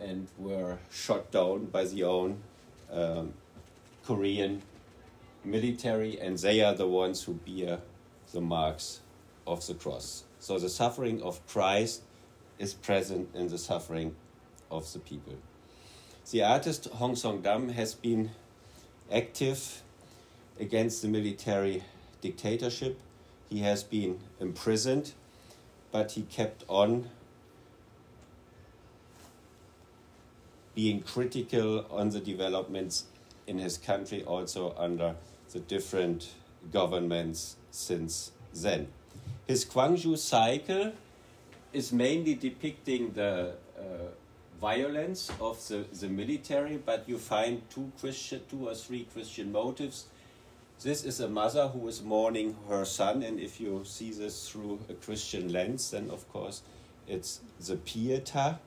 and 0.00 0.26
were 0.38 0.78
shot 0.90 1.30
down 1.30 1.66
by 1.66 1.84
the 1.84 2.02
own 2.02 2.38
um, 2.92 3.32
Korean 4.04 4.62
military, 5.44 6.20
and 6.20 6.38
they 6.38 6.60
are 6.62 6.74
the 6.74 6.86
ones 6.86 7.24
who 7.24 7.34
bear 7.34 7.80
the 8.32 8.40
marks 8.40 9.00
of 9.46 9.66
the 9.66 9.74
cross. 9.74 10.24
So 10.38 10.58
the 10.58 10.68
suffering 10.68 11.22
of 11.22 11.46
Christ 11.46 12.02
is 12.58 12.74
present 12.74 13.28
in 13.34 13.48
the 13.48 13.58
suffering 13.58 14.14
of 14.70 14.92
the 14.92 14.98
people. 14.98 15.34
The 16.30 16.42
artist 16.42 16.86
Hong 16.86 17.16
Song 17.16 17.42
Dam 17.42 17.68
has 17.70 17.94
been 17.94 18.30
active 19.12 19.82
against 20.58 21.02
the 21.02 21.08
military 21.08 21.84
dictatorship. 22.20 22.98
He 23.50 23.60
has 23.60 23.82
been 23.82 24.20
imprisoned, 24.40 25.12
but 25.92 26.12
he 26.12 26.22
kept 26.22 26.64
on 26.68 27.10
being 30.74 31.02
critical 31.02 31.86
on 31.90 32.10
the 32.10 32.20
developments 32.20 33.04
in 33.46 33.58
his 33.58 33.78
country, 33.78 34.24
also 34.24 34.74
under 34.76 35.14
the 35.54 35.60
different 35.60 36.34
governments 36.70 37.56
since 37.70 38.32
then. 38.52 38.88
His 39.46 39.64
Gwangju 39.64 40.18
cycle 40.18 40.92
is 41.72 41.92
mainly 41.92 42.34
depicting 42.34 43.12
the 43.12 43.54
uh, 43.78 43.82
violence 44.60 45.30
of 45.40 45.66
the, 45.68 45.84
the 45.92 46.08
military, 46.08 46.76
but 46.76 47.08
you 47.08 47.18
find 47.18 47.62
two 47.70 47.90
Christian, 48.00 48.40
two 48.50 48.68
or 48.68 48.74
three 48.74 49.06
Christian 49.12 49.52
motives. 49.52 50.06
This 50.82 51.04
is 51.04 51.20
a 51.20 51.28
mother 51.28 51.68
who 51.68 51.86
is 51.88 52.02
mourning 52.02 52.56
her 52.68 52.84
son, 52.84 53.22
and 53.22 53.38
if 53.38 53.60
you 53.60 53.82
see 53.84 54.10
this 54.10 54.48
through 54.48 54.80
a 54.88 54.94
Christian 54.94 55.52
lens, 55.52 55.90
then 55.92 56.10
of 56.10 56.28
course 56.32 56.62
it's 57.06 57.40
the 57.66 57.76
Pieta. 57.76 58.58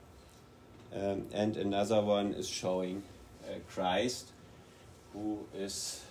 Um, 0.94 1.26
and 1.34 1.56
another 1.56 2.00
one 2.00 2.32
is 2.32 2.48
showing 2.48 3.02
uh, 3.44 3.58
Christ, 3.68 4.30
who 5.12 5.44
is 5.54 6.02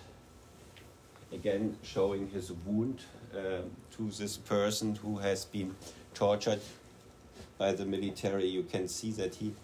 again 1.32 1.76
showing 1.82 2.28
his 2.28 2.52
wound 2.64 3.02
uh, 3.34 3.62
to 3.96 4.10
this 4.10 4.36
person 4.36 4.94
who 4.96 5.18
has 5.18 5.44
been 5.44 5.74
tortured 6.14 6.60
by 7.58 7.72
the 7.72 7.84
military. 7.84 8.46
You 8.46 8.62
can 8.62 8.88
see 8.88 9.12
that 9.12 9.34
he 9.36 9.54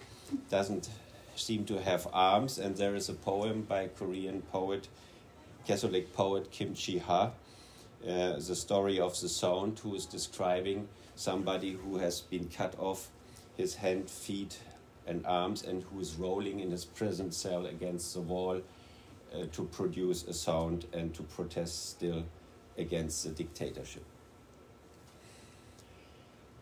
doesn't 0.50 0.88
seem 1.36 1.64
to 1.66 1.80
have 1.80 2.06
arms, 2.12 2.58
and 2.58 2.76
there 2.76 2.94
is 2.94 3.08
a 3.08 3.14
poem 3.14 3.62
by 3.62 3.88
Korean 3.88 4.42
poet, 4.52 4.88
Catholic 5.66 6.12
poet 6.12 6.50
Kim 6.50 6.74
Chi 6.74 6.98
Ha, 6.98 7.30
uh, 8.06 8.32
the 8.34 8.54
story 8.54 9.00
of 9.00 9.18
the 9.20 9.28
sound, 9.28 9.78
who 9.78 9.94
is 9.94 10.06
describing 10.06 10.88
somebody 11.16 11.72
who 11.72 11.98
has 11.98 12.20
been 12.20 12.48
cut 12.48 12.74
off 12.78 13.08
his 13.56 13.76
hand, 13.76 14.10
feet, 14.10 14.58
and 15.06 15.24
arms, 15.26 15.62
and 15.62 15.84
who 15.84 16.00
is 16.00 16.14
rolling 16.14 16.60
in 16.60 16.70
his 16.70 16.84
prison 16.84 17.30
cell 17.30 17.66
against 17.66 18.14
the 18.14 18.20
wall 18.20 18.60
uh, 19.34 19.46
to 19.52 19.64
produce 19.64 20.24
a 20.24 20.32
sound 20.32 20.86
and 20.92 21.14
to 21.14 21.22
protest 21.22 21.90
still 21.90 22.24
against 22.78 23.24
the 23.24 23.30
dictatorship. 23.30 24.04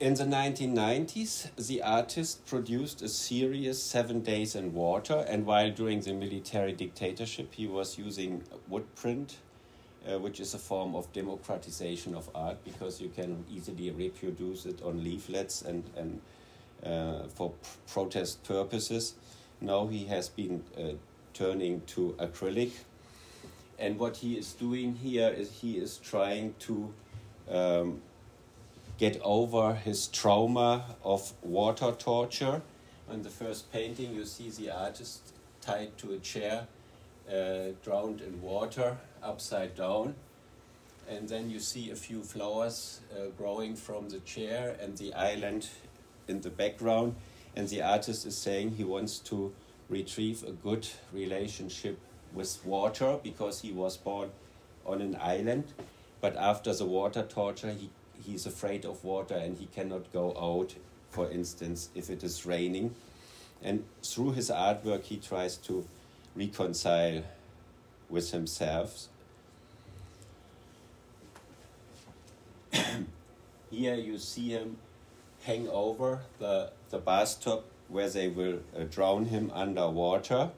In 0.00 0.14
the 0.14 0.24
1990s, 0.24 1.54
the 1.54 1.80
artist 1.80 2.44
produced 2.44 3.02
a 3.02 3.08
series, 3.08 3.80
Seven 3.80 4.20
Days 4.20 4.56
in 4.56 4.74
Water, 4.74 5.24
and 5.28 5.46
while 5.46 5.70
during 5.70 6.00
the 6.00 6.12
military 6.12 6.72
dictatorship, 6.72 7.54
he 7.54 7.68
was 7.68 7.98
using 7.98 8.42
wood 8.68 8.92
print, 8.96 9.36
uh, 10.04 10.18
which 10.18 10.40
is 10.40 10.54
a 10.54 10.58
form 10.58 10.96
of 10.96 11.12
democratization 11.12 12.16
of 12.16 12.28
art 12.34 12.56
because 12.64 13.00
you 13.00 13.10
can 13.10 13.44
easily 13.48 13.92
reproduce 13.92 14.66
it 14.66 14.82
on 14.82 15.04
leaflets 15.04 15.62
and, 15.62 15.84
and 15.96 16.20
uh, 16.84 17.28
for 17.28 17.52
protest 17.86 18.42
purposes. 18.42 19.14
Now 19.60 19.86
he 19.86 20.06
has 20.06 20.28
been 20.28 20.64
uh, 20.76 20.94
turning 21.34 21.82
to 21.88 22.14
acrylic. 22.18 22.72
And 23.78 23.98
what 23.98 24.18
he 24.18 24.34
is 24.34 24.52
doing 24.52 24.94
here 24.94 25.28
is 25.28 25.50
he 25.60 25.78
is 25.78 25.98
trying 25.98 26.54
to 26.60 26.92
um, 27.50 28.00
get 28.98 29.20
over 29.22 29.74
his 29.74 30.06
trauma 30.06 30.96
of 31.02 31.32
water 31.42 31.92
torture. 31.92 32.62
In 33.12 33.22
the 33.22 33.30
first 33.30 33.72
painting, 33.72 34.14
you 34.14 34.24
see 34.24 34.50
the 34.50 34.70
artist 34.70 35.32
tied 35.60 35.96
to 35.98 36.12
a 36.12 36.18
chair, 36.18 36.66
uh, 37.28 37.72
drowned 37.82 38.20
in 38.20 38.40
water, 38.40 38.96
upside 39.22 39.74
down. 39.74 40.14
And 41.08 41.28
then 41.28 41.50
you 41.50 41.58
see 41.58 41.90
a 41.90 41.96
few 41.96 42.22
flowers 42.22 43.00
uh, 43.12 43.26
growing 43.36 43.74
from 43.74 44.08
the 44.08 44.20
chair 44.20 44.76
and 44.80 44.96
the 44.96 45.12
island 45.14 45.68
in 46.28 46.40
the 46.40 46.50
background. 46.50 47.16
And 47.56 47.68
the 47.68 47.82
artist 47.82 48.24
is 48.24 48.36
saying 48.36 48.76
he 48.76 48.84
wants 48.84 49.18
to 49.30 49.52
retrieve 49.88 50.42
a 50.44 50.52
good 50.52 50.88
relationship 51.12 51.98
with 52.32 52.64
water 52.64 53.18
because 53.22 53.60
he 53.60 53.72
was 53.72 53.96
born 53.96 54.30
on 54.86 55.00
an 55.00 55.16
island. 55.20 55.64
But 56.20 56.36
after 56.36 56.72
the 56.72 56.86
water 56.86 57.22
torture, 57.22 57.72
he 57.72 57.90
he's 58.24 58.46
afraid 58.46 58.84
of 58.84 59.02
water 59.04 59.34
and 59.34 59.58
he 59.58 59.66
cannot 59.66 60.12
go 60.12 60.30
out, 60.38 60.74
for 61.10 61.30
instance, 61.30 61.90
if 61.94 62.10
it 62.10 62.22
is 62.22 62.46
raining. 62.46 62.94
And 63.62 63.84
through 64.02 64.32
his 64.32 64.50
artwork, 64.50 65.04
he 65.04 65.16
tries 65.16 65.56
to 65.58 65.86
reconcile 66.34 67.22
with 68.08 68.30
himself. 68.30 69.06
Here 73.70 73.94
you 73.94 74.18
see 74.18 74.50
him 74.50 74.76
hang 75.42 75.68
over 75.68 76.20
the, 76.38 76.70
the 76.90 76.98
bathtub 76.98 77.64
where 77.92 78.08
they 78.08 78.28
will 78.28 78.58
uh, 78.76 78.84
drown 78.84 79.26
him 79.26 79.50
underwater. 79.54 80.50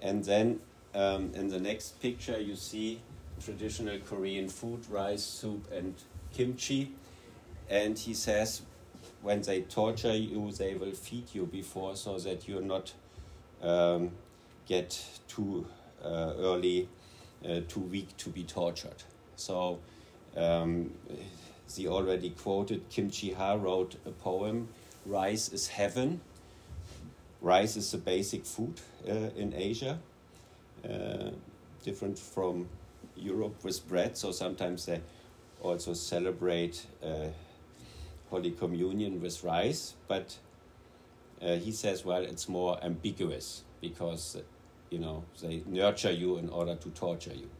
And 0.00 0.22
then 0.24 0.60
um, 0.94 1.32
in 1.34 1.48
the 1.48 1.58
next 1.58 2.00
picture, 2.00 2.38
you 2.38 2.54
see 2.54 3.00
traditional 3.42 3.98
Korean 3.98 4.48
food 4.48 4.88
rice, 4.90 5.24
soup, 5.24 5.72
and 5.72 5.94
kimchi. 6.32 6.92
And 7.70 7.98
he 7.98 8.14
says, 8.14 8.62
when 9.22 9.40
they 9.42 9.62
torture 9.62 10.14
you, 10.14 10.52
they 10.52 10.74
will 10.74 10.92
feed 10.92 11.24
you 11.32 11.46
before 11.46 11.96
so 11.96 12.18
that 12.18 12.46
you're 12.46 12.60
not 12.60 12.92
um, 13.62 14.10
get 14.66 15.02
too 15.28 15.66
uh, 16.04 16.34
early, 16.38 16.88
uh, 17.48 17.60
too 17.68 17.80
weak 17.80 18.16
to 18.18 18.28
be 18.30 18.44
tortured. 18.44 19.02
So 19.36 19.78
um, 20.36 20.92
the 21.74 21.88
already 21.88 22.30
quoted 22.30 22.88
Kim 22.90 23.10
Chi 23.10 23.32
Ha 23.36 23.54
wrote 23.54 23.96
a 24.04 24.10
poem, 24.10 24.68
Rice 25.06 25.48
is 25.52 25.68
Heaven. 25.68 26.20
Rice 27.40 27.76
is 27.76 27.90
the 27.90 27.98
basic 27.98 28.44
food 28.44 28.80
uh, 29.08 29.30
in 29.36 29.52
Asia, 29.54 29.98
uh, 30.88 31.30
different 31.84 32.18
from 32.18 32.68
Europe 33.16 33.64
with 33.64 33.86
bread. 33.88 34.16
So 34.16 34.30
sometimes 34.30 34.86
they 34.86 35.00
also 35.60 35.92
celebrate 35.94 36.86
uh, 37.02 37.28
Holy 38.30 38.52
Communion 38.52 39.20
with 39.20 39.42
rice, 39.42 39.94
but 40.06 40.38
uh, 41.40 41.56
he 41.56 41.72
says, 41.72 42.04
well, 42.04 42.22
it's 42.22 42.48
more 42.48 42.78
ambiguous 42.82 43.64
because, 43.80 44.36
you 44.90 45.00
know, 45.00 45.24
they 45.42 45.62
nurture 45.66 46.12
you 46.12 46.38
in 46.38 46.48
order 46.48 46.76
to 46.76 46.90
torture 46.90 47.34
you. 47.34 47.50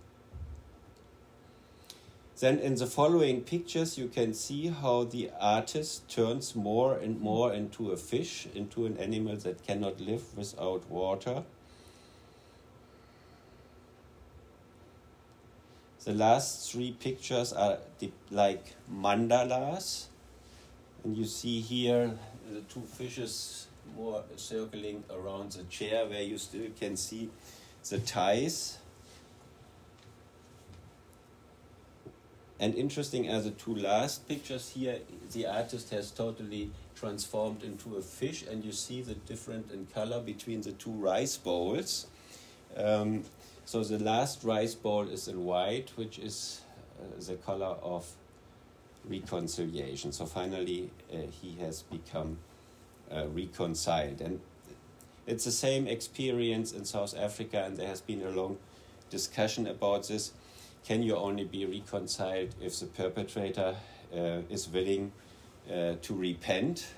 Then 2.43 2.59
in 2.59 2.75
the 2.75 2.89
following 2.89 3.43
pictures, 3.43 3.97
you 3.97 4.09
can 4.09 4.35
see 4.35 4.67
how 4.67 5.05
the 5.05 5.31
artist 5.41 6.09
turns 6.11 6.57
more 6.57 6.97
and 6.97 7.21
more 7.21 7.55
into 7.55 7.93
a 7.93 7.97
fish, 7.97 8.49
into 8.53 8.85
an 8.85 8.97
animal 8.97 9.37
that 9.37 9.65
cannot 9.65 10.01
live 10.01 10.37
without 10.37 10.91
water. 10.91 11.45
The 16.03 16.15
last 16.15 16.73
three 16.73 16.91
pictures 16.99 17.53
are 17.53 17.79
like 18.33 18.75
mandalas. 18.93 20.07
And 21.05 21.17
you 21.17 21.27
see 21.27 21.61
here 21.61 22.11
the 22.53 22.63
two 22.63 22.81
fishes 22.81 23.69
more 23.97 24.25
circling 24.35 25.05
around 25.15 25.53
the 25.53 25.63
chair 25.71 26.07
where 26.07 26.23
you 26.23 26.39
still 26.39 26.71
can 26.81 26.97
see 26.97 27.31
the 27.89 28.01
ties 28.01 28.79
and 32.63 32.77
interesting 32.77 33.27
as 33.27 33.43
the 33.43 33.51
two 33.51 33.75
last 33.75 34.29
pictures 34.29 34.69
here, 34.69 34.99
the 35.33 35.47
artist 35.47 35.91
has 35.91 36.13
totally 36.13 36.71
transformed 36.95 37.65
into 37.65 37.97
a 37.97 38.01
fish, 38.01 38.45
and 38.49 38.65
you 38.65 38.71
see 38.71 39.03
the 39.03 39.15
difference 39.15 39.73
in 39.73 39.87
color 39.87 40.21
between 40.21 40.61
the 40.61 40.71
two 40.71 40.93
rice 40.93 41.37
bowls. 41.37 42.07
Um, 42.77 43.25
so 43.65 43.83
the 43.83 43.99
last 43.99 44.45
rice 44.45 44.77
bowl 44.77 45.09
is 45.09 45.27
in 45.27 45.45
white, 45.45 45.91
which 45.97 46.21
is 46.21 46.61
uh, 47.01 47.21
the 47.27 47.35
color 47.35 47.75
of 47.83 48.07
reconciliation. 49.09 50.13
So 50.13 50.25
finally, 50.25 50.93
uh, 51.13 51.17
he 51.43 51.57
has 51.57 51.83
become 51.83 52.39
uh, 53.11 53.27
reconciled. 53.27 54.21
And 54.21 54.39
it's 55.27 55.45
the 55.45 55.51
same 55.51 55.89
experience 55.89 56.71
in 56.71 56.85
South 56.85 57.19
Africa, 57.19 57.65
and 57.65 57.77
there 57.77 57.89
has 57.89 58.01
been 58.01 58.23
a 58.23 58.31
long 58.31 58.59
discussion 59.11 59.67
about 59.67 60.07
this. 60.07 60.33
Can 60.85 61.03
you 61.03 61.17
only 61.17 61.45
be 61.45 61.65
reconciled 61.65 62.55
if 62.61 62.81
the 62.81 62.87
perpetrator 62.87 63.77
uh, 64.13 64.41
is 64.51 64.69
willing 64.69 65.13
uh, 65.71 65.95
to 66.03 66.15
repent? 66.15 66.89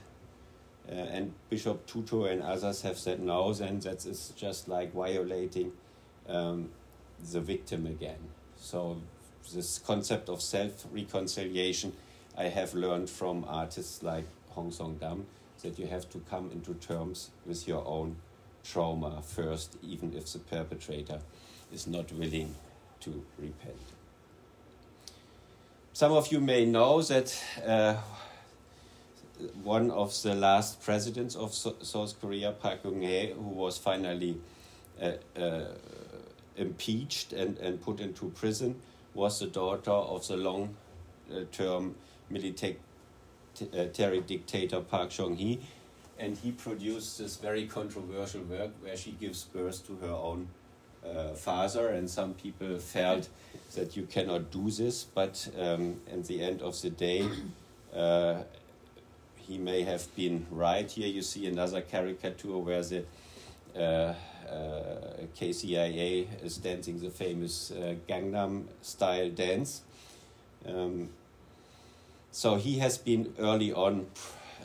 Uh, 0.89 0.95
and 0.95 1.33
Bishop 1.51 1.87
Tutu 1.87 2.25
and 2.25 2.43
others 2.43 2.83
have 2.83 2.99
said 2.99 3.21
no, 3.21 3.53
then 3.53 3.81
that 3.81 4.07
is 4.07 4.33
just 4.37 4.69
like 4.69 4.93
violating 4.93 5.73
um, 6.29 6.71
the 7.33 7.41
victim 7.41 7.87
again. 7.87 8.19
So 8.57 8.99
this 9.55 9.79
concept 9.79 10.29
of 10.29 10.41
self 10.41 10.87
reconciliation 10.91 11.93
I 12.37 12.45
have 12.45 12.75
learned 12.75 13.11
from 13.11 13.45
artists 13.47 14.03
like 14.03 14.25
Hong 14.51 14.73
Song 14.73 14.97
Dam 14.97 15.27
that 15.63 15.79
you 15.79 15.87
have 15.87 16.09
to 16.11 16.19
come 16.31 16.51
into 16.53 16.75
terms 16.75 17.31
with 17.47 17.69
your 17.69 17.87
own 17.87 18.17
trauma 18.63 19.23
first, 19.23 19.77
even 19.83 20.15
if 20.15 20.33
the 20.33 20.39
perpetrator 20.39 21.21
is 21.73 21.87
not 21.87 22.11
willing 22.13 22.55
to 23.01 23.25
repent. 23.39 23.77
Some 25.93 26.13
of 26.13 26.33
you 26.33 26.41
may 26.41 26.67
know 26.67 27.03
that 27.03 27.41
uh, 27.65 27.95
one 29.63 29.91
of 29.91 30.21
the 30.23 30.35
last 30.35 30.83
presidents 30.83 31.37
of 31.37 31.55
so 31.55 31.77
South 31.83 32.21
Korea, 32.21 32.53
Park 32.53 32.83
Geun-hye, 32.83 33.33
who 33.35 33.51
was 33.51 33.79
finally 33.79 34.37
uh, 35.01 35.13
uh, 35.39 35.67
impeached 36.57 37.33
and, 37.33 37.59
and 37.59 37.81
put 37.81 38.01
into 38.01 38.31
prison, 38.31 38.75
was 39.15 39.39
the 39.39 39.47
daughter 39.47 39.93
of 39.93 40.27
the 40.27 40.37
long-term 40.37 41.95
military 42.29 42.77
dictator 44.21 44.81
Park 44.81 45.11
Chung-hee, 45.11 45.61
and 46.19 46.37
he 46.39 46.51
produced 46.53 47.19
this 47.19 47.37
very 47.37 47.67
controversial 47.67 48.43
work 48.43 48.71
where 48.83 48.97
she 48.97 49.13
gives 49.13 49.45
birth 49.45 49.87
to 49.87 49.97
her 49.97 50.13
own 50.13 50.49
uh, 51.07 51.35
father, 51.35 51.89
and 51.89 52.09
some 52.09 52.35
people 52.35 52.79
felt 52.79 53.29
that 53.75 53.97
you 53.97 54.05
cannot 54.05 54.51
do 54.51 54.71
this, 54.71 55.05
but 55.05 55.49
um, 55.59 56.01
at 56.11 56.25
the 56.25 56.43
end 56.43 56.63
of 56.63 56.81
the 56.81 56.91
day, 56.91 57.29
uh, 57.95 58.43
he 59.37 59.59
may 59.59 59.83
have 59.83 60.15
been 60.17 60.47
right. 60.51 60.91
Here 60.91 61.09
you 61.09 61.23
see 61.23 61.47
another 61.47 61.83
caricature 61.83 62.59
where 62.59 62.83
the 62.83 63.05
uh, 63.77 63.81
uh 63.81 64.15
KCIA 65.39 66.27
is 66.45 66.59
dancing 66.59 67.01
the 67.01 67.11
famous 67.11 67.71
uh, 67.71 67.95
Gangnam 68.09 68.65
style 68.83 69.31
dance. 69.31 69.83
Um, 70.67 71.11
so 72.31 72.57
he 72.57 72.79
has 72.79 72.99
been 72.99 73.33
early 73.39 73.73
on 73.73 74.07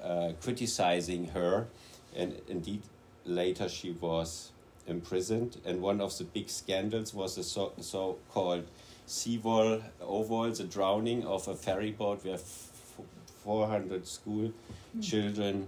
uh, 0.03 0.31
criticizing 0.41 1.27
her, 1.29 1.67
and 2.15 2.41
indeed 2.47 2.81
later 3.25 3.69
she 3.69 3.91
was 3.91 4.51
imprisoned. 4.89 5.57
And 5.65 5.81
one 5.81 6.01
of 6.01 6.17
the 6.17 6.23
big 6.23 6.49
scandals 6.49 7.13
was 7.13 7.35
the 7.35 7.43
so, 7.43 7.73
so 7.81 8.17
called 8.31 8.65
Seawall 9.07 9.81
Oval, 10.01 10.51
the 10.51 10.63
drowning 10.63 11.25
of 11.25 11.47
a 11.47 11.55
ferry 11.55 11.91
boat 11.91 12.23
where 12.23 12.37
400 12.37 14.07
school 14.07 14.51
mm. 14.95 15.03
children 15.03 15.67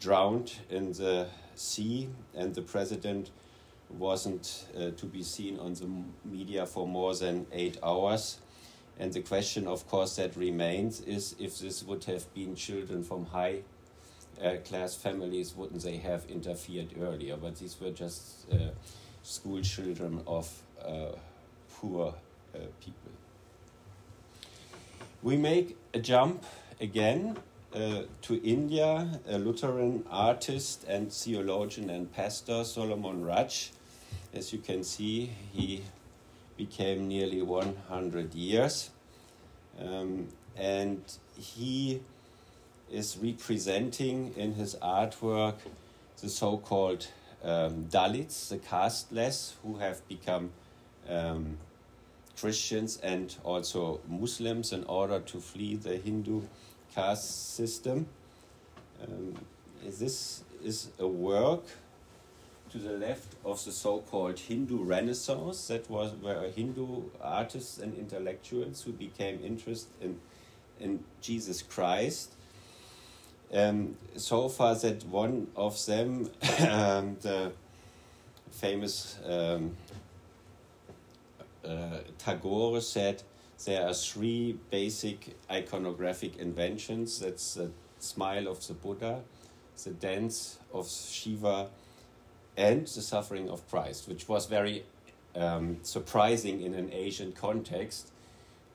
drowned 0.00 0.54
in 0.68 0.92
the 0.92 1.26
sea, 1.54 2.08
and 2.34 2.54
the 2.54 2.62
president 2.62 3.30
wasn't 3.88 4.66
uh, 4.76 4.90
to 4.90 5.06
be 5.06 5.22
seen 5.22 5.58
on 5.58 5.74
the 5.74 5.88
media 6.24 6.66
for 6.66 6.86
more 6.86 7.14
than 7.14 7.46
eight 7.52 7.78
hours. 7.82 8.38
And 8.98 9.12
the 9.12 9.20
question, 9.20 9.66
of 9.66 9.86
course, 9.88 10.16
that 10.16 10.36
remains 10.36 11.00
is 11.02 11.36
if 11.38 11.58
this 11.58 11.82
would 11.82 12.04
have 12.04 12.32
been 12.34 12.54
children 12.56 13.04
from 13.04 13.26
high 13.26 13.60
uh, 14.42 14.56
class 14.64 14.94
families, 14.94 15.54
wouldn't 15.56 15.82
they 15.82 15.96
have 15.98 16.24
interfered 16.28 16.88
earlier? 17.00 17.36
But 17.36 17.56
these 17.56 17.80
were 17.80 17.90
just 17.90 18.50
uh, 18.52 18.70
school 19.22 19.60
children 19.62 20.22
of 20.26 20.50
uh, 20.84 21.12
poor 21.74 22.14
uh, 22.54 22.58
people. 22.80 23.10
We 25.22 25.36
make 25.36 25.76
a 25.92 25.98
jump 25.98 26.44
again 26.80 27.36
uh, 27.74 28.02
to 28.22 28.42
India, 28.42 29.20
a 29.28 29.38
Lutheran 29.38 30.04
artist 30.10 30.84
and 30.88 31.12
theologian 31.12 31.90
and 31.90 32.12
pastor, 32.12 32.64
Solomon 32.64 33.24
Raj. 33.24 33.72
As 34.32 34.52
you 34.52 34.60
can 34.60 34.84
see, 34.84 35.32
he 35.52 35.82
became 36.56 37.08
nearly 37.08 37.42
100 37.42 38.34
years. 38.34 38.90
Um, 39.78 40.28
and 40.56 41.02
he 41.36 42.00
is 42.90 43.16
representing 43.20 44.32
in 44.36 44.54
his 44.54 44.76
artwork 44.76 45.56
the 46.20 46.28
so 46.28 46.56
called 46.58 47.06
um, 47.44 47.84
Dalits, 47.90 48.48
the 48.48 48.58
casteless, 48.58 49.56
who 49.62 49.76
have 49.76 50.06
become 50.08 50.50
um, 51.08 51.58
Christians 52.38 52.98
and 53.02 53.34
also 53.44 54.00
Muslims 54.08 54.72
in 54.72 54.84
order 54.84 55.20
to 55.20 55.40
flee 55.40 55.76
the 55.76 55.96
Hindu 55.96 56.42
caste 56.94 57.54
system. 57.54 58.06
Um, 59.02 59.34
this 59.82 60.42
is 60.64 60.88
a 60.98 61.06
work 61.06 61.64
to 62.70 62.78
the 62.78 62.92
left 62.92 63.34
of 63.44 63.64
the 63.64 63.72
so-called 63.72 64.38
Hindu 64.38 64.82
Renaissance. 64.82 65.68
That 65.68 65.88
was 65.90 66.12
where 66.20 66.50
Hindu 66.50 67.02
artists 67.22 67.78
and 67.78 67.96
intellectuals 67.96 68.82
who 68.82 68.92
became 68.92 69.40
interested 69.44 69.92
in 70.00 70.20
in 70.78 71.02
Jesus 71.20 71.62
Christ. 71.62 72.32
Um, 73.52 73.96
so 74.16 74.48
far 74.48 74.74
that 74.74 75.04
one 75.06 75.48
of 75.56 75.84
them, 75.86 76.30
um, 76.68 77.16
the 77.20 77.52
famous 78.50 79.18
um, 79.24 79.76
uh, 81.64 81.98
Tagore 82.18 82.80
said, 82.80 83.22
there 83.64 83.86
are 83.86 83.94
three 83.94 84.58
basic 84.70 85.36
iconographic 85.48 86.36
inventions. 86.38 87.20
That's 87.20 87.54
the 87.54 87.70
smile 87.98 88.48
of 88.48 88.66
the 88.66 88.74
Buddha, 88.74 89.22
the 89.82 89.90
dance 89.90 90.58
of 90.72 90.88
Shiva, 90.88 91.68
and 92.56 92.86
the 92.86 93.02
suffering 93.02 93.48
of 93.48 93.68
Christ, 93.70 94.08
which 94.08 94.28
was 94.28 94.46
very 94.46 94.84
um, 95.34 95.78
surprising 95.82 96.62
in 96.62 96.74
an 96.74 96.90
Asian 96.92 97.32
context, 97.32 98.10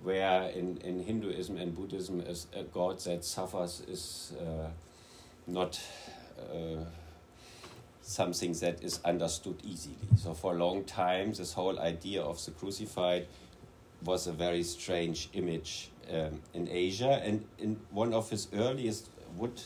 where 0.03 0.49
in, 0.49 0.77
in 0.77 1.03
Hinduism 1.03 1.57
and 1.57 1.75
Buddhism, 1.75 2.23
a 2.53 2.63
God 2.63 2.99
that 3.01 3.23
suffers 3.23 3.83
is 3.87 4.33
uh, 4.39 4.69
not 5.47 5.79
uh, 6.39 6.83
something 8.01 8.53
that 8.53 8.83
is 8.83 8.99
understood 9.05 9.59
easily. 9.63 9.95
So, 10.17 10.33
for 10.33 10.55
a 10.55 10.57
long 10.57 10.83
time, 10.85 11.33
this 11.33 11.53
whole 11.53 11.79
idea 11.79 12.21
of 12.21 12.43
the 12.43 12.51
crucified 12.51 13.27
was 14.03 14.27
a 14.27 14.31
very 14.31 14.63
strange 14.63 15.29
image 15.33 15.89
um, 16.11 16.41
in 16.53 16.67
Asia. 16.67 17.21
And 17.23 17.45
in 17.59 17.79
one 17.91 18.13
of 18.13 18.29
his 18.29 18.47
earliest 18.53 19.09
wood 19.37 19.61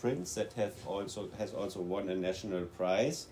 prints 0.00 0.34
that 0.34 0.52
have 0.52 0.74
also 0.86 1.28
has 1.38 1.52
also 1.54 1.80
won 1.80 2.08
a 2.08 2.14
national 2.14 2.64
prize 2.66 3.26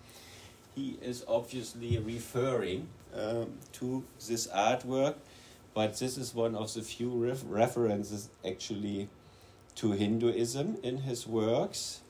he 0.77 0.99
is 1.01 1.25
obviously 1.27 1.99
referring 1.99 2.87
um, 3.14 3.55
to 3.73 4.05
this 4.29 4.47
artwork, 4.49 5.14
but 5.77 5.99
this 5.99 6.17
is 6.17 6.35
one 6.35 6.55
of 6.55 6.73
the 6.73 6.81
few 6.81 7.11
ref 7.11 7.43
references 7.47 8.31
actually 8.43 9.11
to 9.75 9.93
Hinduism 9.93 10.79
in 10.83 10.97
his 11.09 11.27
works. 11.27 12.01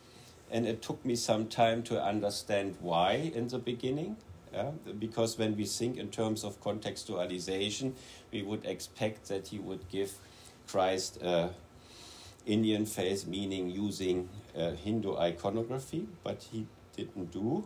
And 0.52 0.68
it 0.68 0.82
took 0.82 1.04
me 1.04 1.16
some 1.16 1.48
time 1.48 1.82
to 1.90 2.00
understand 2.00 2.76
why 2.80 3.32
in 3.34 3.48
the 3.48 3.58
beginning. 3.58 4.18
Yeah? 4.52 4.70
Because 5.00 5.36
when 5.36 5.56
we 5.56 5.64
think 5.64 5.96
in 5.96 6.10
terms 6.10 6.44
of 6.44 6.62
contextualization, 6.62 7.94
we 8.30 8.42
would 8.42 8.64
expect 8.64 9.26
that 9.30 9.48
he 9.48 9.58
would 9.58 9.88
give 9.88 10.12
Christ 10.68 11.20
a 11.20 11.50
Indian 12.46 12.86
face, 12.86 13.26
meaning 13.26 13.68
using 13.68 14.28
uh, 14.56 14.70
Hindu 14.84 15.16
iconography, 15.16 16.06
but 16.22 16.46
he 16.52 16.68
didn't 16.96 17.32
do 17.32 17.64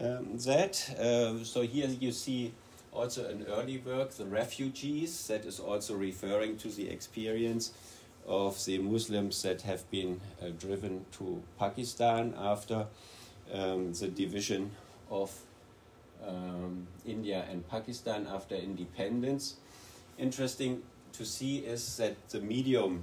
um, 0.00 0.38
that. 0.46 0.96
Uh, 0.98 1.44
so 1.44 1.60
here 1.60 1.88
you 1.88 2.10
see 2.10 2.54
also 2.92 3.28
an 3.28 3.46
early 3.48 3.78
work, 3.78 4.10
The 4.10 4.26
Refugees, 4.26 5.26
that 5.28 5.44
is 5.44 5.60
also 5.60 5.94
referring 5.94 6.56
to 6.58 6.68
the 6.68 6.88
experience 6.88 7.72
of 8.26 8.64
the 8.64 8.78
Muslims 8.78 9.42
that 9.42 9.62
have 9.62 9.88
been 9.90 10.20
uh, 10.42 10.48
driven 10.58 11.04
to 11.12 11.42
Pakistan 11.58 12.34
after 12.36 12.86
um, 13.52 13.92
the 13.92 14.08
division 14.08 14.70
of 15.10 15.36
um, 16.26 16.86
India 17.06 17.44
and 17.50 17.68
Pakistan 17.68 18.26
after 18.30 18.54
independence. 18.54 19.56
Interesting 20.18 20.82
to 21.12 21.24
see 21.24 21.58
is 21.58 21.96
that 21.96 22.28
the 22.28 22.40
medium 22.40 23.02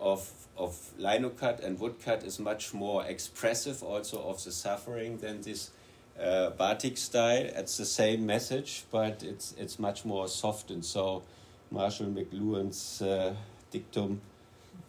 of, 0.00 0.30
of 0.56 0.90
lino 0.98 1.30
cut 1.30 1.60
and 1.60 1.78
woodcut 1.80 2.22
is 2.22 2.38
much 2.38 2.72
more 2.74 3.04
expressive 3.06 3.82
also 3.82 4.22
of 4.22 4.42
the 4.44 4.52
suffering 4.52 5.18
than 5.18 5.40
this 5.42 5.70
uh, 6.20 6.50
batik 6.50 6.96
style. 6.96 7.50
It's 7.54 7.76
the 7.76 7.84
same 7.84 8.26
message, 8.26 8.84
but 8.90 9.22
it's, 9.22 9.54
it's 9.58 9.78
much 9.78 10.04
more 10.04 10.28
soft. 10.28 10.70
And 10.70 10.84
So 10.84 11.22
Marshall 11.70 12.06
McLuhan's 12.06 13.02
uh, 13.02 13.34
dictum, 13.70 14.20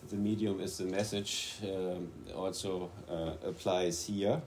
the 0.09 0.15
medium 0.15 0.59
is 0.59 0.77
the 0.77 0.85
message, 0.85 1.55
um, 1.63 2.11
also 2.35 2.89
uh, 3.09 3.47
applies 3.47 4.05
here. 4.05 4.41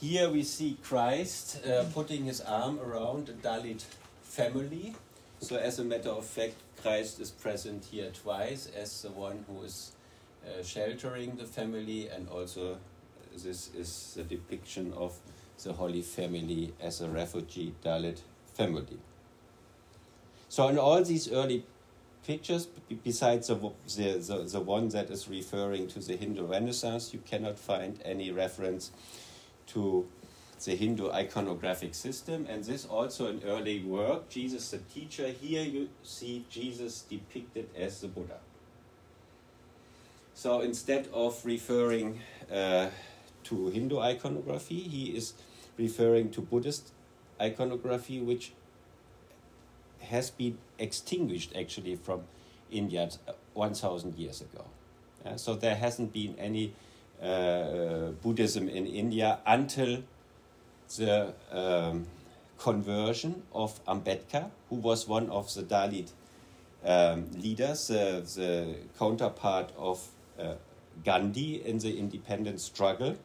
Here 0.00 0.30
we 0.30 0.44
see 0.44 0.78
Christ 0.82 1.60
uh, 1.66 1.84
putting 1.92 2.24
his 2.24 2.40
arm 2.40 2.80
around 2.80 3.28
a 3.28 3.32
Dalit 3.32 3.84
family. 4.22 4.94
So, 5.40 5.56
as 5.56 5.78
a 5.78 5.84
matter 5.84 6.08
of 6.08 6.24
fact, 6.24 6.54
Christ 6.80 7.20
is 7.20 7.30
present 7.30 7.84
here 7.84 8.10
twice 8.10 8.70
as 8.74 9.02
the 9.02 9.10
one 9.10 9.44
who 9.46 9.62
is 9.62 9.92
uh, 10.46 10.62
sheltering 10.62 11.36
the 11.36 11.44
family, 11.44 12.08
and 12.08 12.28
also 12.28 12.78
this 13.42 13.70
is 13.74 14.14
the 14.16 14.22
depiction 14.22 14.92
of 14.94 15.18
the 15.62 15.72
Holy 15.72 16.02
Family 16.02 16.72
as 16.80 17.00
a 17.00 17.08
refugee 17.08 17.74
Dalit 17.84 18.20
family. 18.54 18.98
So, 20.48 20.68
in 20.68 20.78
all 20.78 21.02
these 21.04 21.30
early 21.30 21.64
pictures, 22.26 22.68
besides 23.04 23.48
the, 23.48 23.54
the, 23.54 24.18
the, 24.18 24.48
the 24.52 24.60
one 24.60 24.88
that 24.88 25.10
is 25.10 25.28
referring 25.28 25.86
to 25.88 26.00
the 26.00 26.16
Hindu 26.16 26.46
Renaissance, 26.46 27.12
you 27.12 27.20
cannot 27.20 27.58
find 27.58 28.00
any 28.04 28.30
reference 28.30 28.90
to 29.68 30.06
the 30.64 30.74
Hindu 30.74 31.10
iconographic 31.10 31.94
system, 31.94 32.46
and 32.48 32.64
this 32.64 32.84
also 32.84 33.28
in 33.28 33.42
early 33.46 33.82
work, 33.82 34.28
Jesus 34.28 34.70
the 34.70 34.78
teacher. 34.78 35.28
Here 35.28 35.62
you 35.62 35.88
see 36.02 36.44
Jesus 36.50 37.02
depicted 37.02 37.68
as 37.76 38.00
the 38.00 38.08
Buddha. 38.08 38.38
So 40.34 40.60
instead 40.60 41.08
of 41.12 41.44
referring 41.44 42.20
uh, 42.52 42.88
to 43.44 43.68
Hindu 43.68 43.98
iconography, 43.98 44.80
he 44.80 45.16
is 45.16 45.34
referring 45.76 46.30
to 46.30 46.40
Buddhist 46.40 46.92
iconography, 47.40 48.20
which 48.20 48.52
has 50.00 50.30
been 50.30 50.58
extinguished 50.78 51.54
actually 51.56 51.96
from 51.96 52.22
India 52.70 53.08
1000 53.54 54.16
years 54.16 54.40
ago. 54.40 54.64
Uh, 55.24 55.36
so 55.36 55.54
there 55.54 55.74
hasn't 55.74 56.12
been 56.12 56.34
any 56.38 56.72
uh, 57.22 58.10
Buddhism 58.22 58.68
in 58.68 58.86
India 58.86 59.38
until 59.46 60.02
the 60.96 61.32
um, 61.50 62.06
conversion 62.58 63.42
of 63.52 63.84
Ambedkar, 63.86 64.50
who 64.68 64.76
was 64.76 65.06
one 65.06 65.28
of 65.30 65.52
the 65.54 65.62
Dalit 65.62 66.10
um, 66.84 67.30
leaders, 67.38 67.90
uh, 67.90 68.22
the 68.36 68.76
counterpart 68.98 69.70
of 69.76 70.06
uh, 70.38 70.54
Gandhi 71.04 71.62
in 71.64 71.78
the 71.78 71.98
independence 71.98 72.64
struggle. 72.64 73.16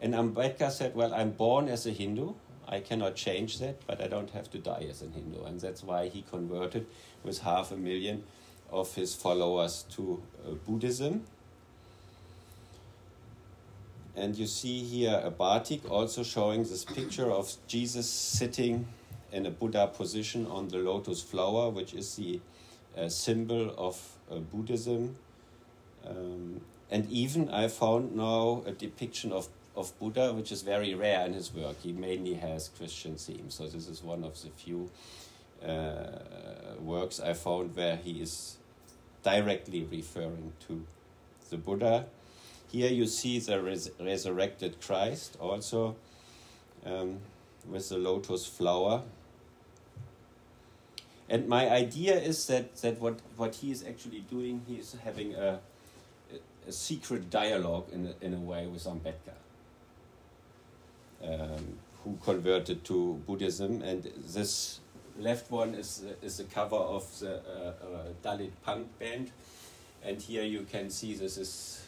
And 0.00 0.14
Ambedkar 0.14 0.70
said, 0.70 0.94
Well, 0.94 1.14
I'm 1.14 1.30
born 1.30 1.68
as 1.68 1.86
a 1.86 1.90
Hindu. 1.90 2.34
I 2.68 2.80
cannot 2.80 3.16
change 3.16 3.58
that, 3.58 3.86
but 3.86 4.00
I 4.00 4.08
don't 4.08 4.30
have 4.30 4.50
to 4.52 4.58
die 4.58 4.86
as 4.88 5.02
a 5.02 5.06
Hindu. 5.06 5.44
And 5.44 5.60
that's 5.60 5.82
why 5.82 6.08
he 6.08 6.22
converted 6.22 6.86
with 7.22 7.40
half 7.40 7.70
a 7.70 7.76
million 7.76 8.24
of 8.70 8.94
his 8.94 9.14
followers 9.14 9.84
to 9.90 10.22
uh, 10.46 10.52
Buddhism. 10.52 11.24
And 14.16 14.36
you 14.36 14.46
see 14.46 14.82
here 14.82 15.20
a 15.24 15.30
batik 15.30 15.90
also 15.90 16.22
showing 16.22 16.64
this 16.64 16.84
picture 16.84 17.30
of 17.30 17.54
Jesus 17.66 18.08
sitting 18.08 18.86
in 19.32 19.46
a 19.46 19.50
Buddha 19.50 19.86
position 19.86 20.46
on 20.46 20.68
the 20.68 20.78
lotus 20.78 21.22
flower, 21.22 21.70
which 21.70 21.94
is 21.94 22.16
the 22.16 22.40
uh, 22.96 23.08
symbol 23.08 23.74
of 23.78 24.00
uh, 24.30 24.36
Buddhism. 24.36 25.16
Um, 26.06 26.60
and 26.92 27.10
even 27.10 27.48
I 27.48 27.68
found 27.68 28.14
now 28.14 28.62
a 28.66 28.72
depiction 28.72 29.32
of, 29.32 29.48
of 29.74 29.98
Buddha, 29.98 30.34
which 30.34 30.52
is 30.52 30.60
very 30.60 30.94
rare 30.94 31.24
in 31.24 31.32
his 31.32 31.52
work. 31.52 31.80
He 31.82 31.90
mainly 31.90 32.34
has 32.34 32.68
Christian 32.68 33.16
themes. 33.16 33.54
So 33.54 33.66
this 33.66 33.88
is 33.88 34.02
one 34.02 34.22
of 34.24 34.40
the 34.42 34.50
few 34.50 34.90
uh, 35.66 36.76
works 36.78 37.18
I 37.18 37.32
found 37.32 37.74
where 37.74 37.96
he 37.96 38.20
is 38.20 38.58
directly 39.22 39.88
referring 39.90 40.52
to 40.68 40.84
the 41.48 41.56
Buddha. 41.56 42.04
Here 42.70 42.90
you 42.90 43.06
see 43.06 43.38
the 43.38 43.62
res 43.62 43.90
resurrected 43.98 44.78
Christ 44.82 45.38
also 45.40 45.96
um, 46.84 47.20
with 47.70 47.88
the 47.88 47.96
lotus 47.96 48.44
flower. 48.44 49.02
And 51.26 51.48
my 51.48 51.70
idea 51.70 52.20
is 52.20 52.46
that, 52.48 52.76
that 52.82 53.00
what, 53.00 53.20
what 53.38 53.54
he 53.54 53.70
is 53.70 53.82
actually 53.82 54.20
doing, 54.30 54.60
he 54.68 54.74
is 54.74 54.94
having 55.02 55.34
a, 55.34 55.60
a 56.68 56.72
secret 56.72 57.30
dialogue 57.30 57.86
in 57.92 58.06
a, 58.06 58.24
in 58.24 58.34
a 58.34 58.38
way 58.38 58.66
with 58.66 58.84
Ambedkar, 58.84 59.38
um, 61.22 61.78
who 62.04 62.16
converted 62.24 62.84
to 62.84 63.20
Buddhism. 63.26 63.82
And 63.82 64.04
this 64.26 64.80
left 65.18 65.50
one 65.50 65.74
is, 65.74 66.04
is 66.22 66.38
the 66.38 66.44
cover 66.44 66.76
of 66.76 67.18
the 67.20 67.34
uh, 67.36 67.38
uh, 67.38 67.72
Dalit 68.22 68.52
punk 68.64 68.86
band. 68.98 69.30
And 70.04 70.20
here 70.20 70.42
you 70.44 70.66
can 70.70 70.90
see 70.90 71.14
this 71.14 71.36
is 71.36 71.84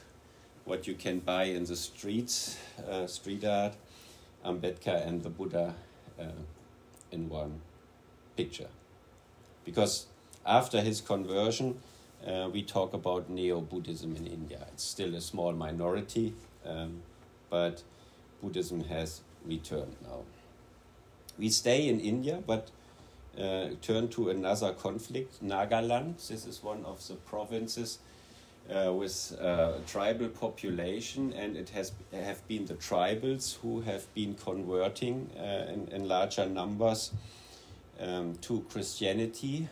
what 0.64 0.87
you 0.87 0.94
can 0.94 1.18
buy 1.18 1.44
in 1.44 1.64
the 1.64 1.76
streets, 1.76 2.58
uh, 2.88 3.06
street 3.06 3.44
art, 3.44 3.74
Ambedkar 4.44 5.06
and 5.06 5.22
the 5.22 5.30
Buddha 5.30 5.74
uh, 6.18 6.24
in 7.10 7.28
one 7.28 7.60
picture. 8.37 8.68
Because 9.64 10.06
after 10.46 10.80
his 10.80 11.00
conversion, 11.00 11.80
uh, 12.26 12.48
we 12.52 12.62
talk 12.62 12.94
about 12.94 13.28
Neo 13.28 13.60
Buddhism 13.60 14.16
in 14.16 14.26
India. 14.26 14.66
It's 14.72 14.84
still 14.84 15.14
a 15.14 15.20
small 15.20 15.52
minority, 15.52 16.34
um, 16.66 17.02
but 17.50 17.82
Buddhism 18.42 18.84
has 18.84 19.20
returned 19.44 19.96
now. 20.02 20.20
We 21.38 21.48
stay 21.48 21.88
in 21.88 22.00
India, 22.00 22.42
but 22.46 22.70
uh, 23.38 23.70
turn 23.82 24.08
to 24.08 24.30
another 24.30 24.72
conflict, 24.72 25.44
Nagaland. 25.44 26.26
This 26.28 26.46
is 26.46 26.62
one 26.62 26.84
of 26.84 27.06
the 27.08 27.14
provinces 27.14 27.98
uh, 28.70 28.92
with 28.92 29.37
uh, 29.40 29.72
tribal 29.87 30.28
population, 30.28 31.32
and 31.32 31.56
it 31.56 31.70
has 31.70 31.92
have 32.12 32.46
been 32.48 32.64
the 32.66 32.74
tribals 32.74 33.58
who 33.60 33.80
have 33.82 34.12
been 34.14 34.34
converting 34.34 35.28
uh, 35.37 35.72
in, 35.72 35.88
in 35.90 36.08
larger 36.08 36.46
numbers 36.46 37.12
um, 38.00 38.34
to 38.40 38.64
Christianity. 38.70 39.68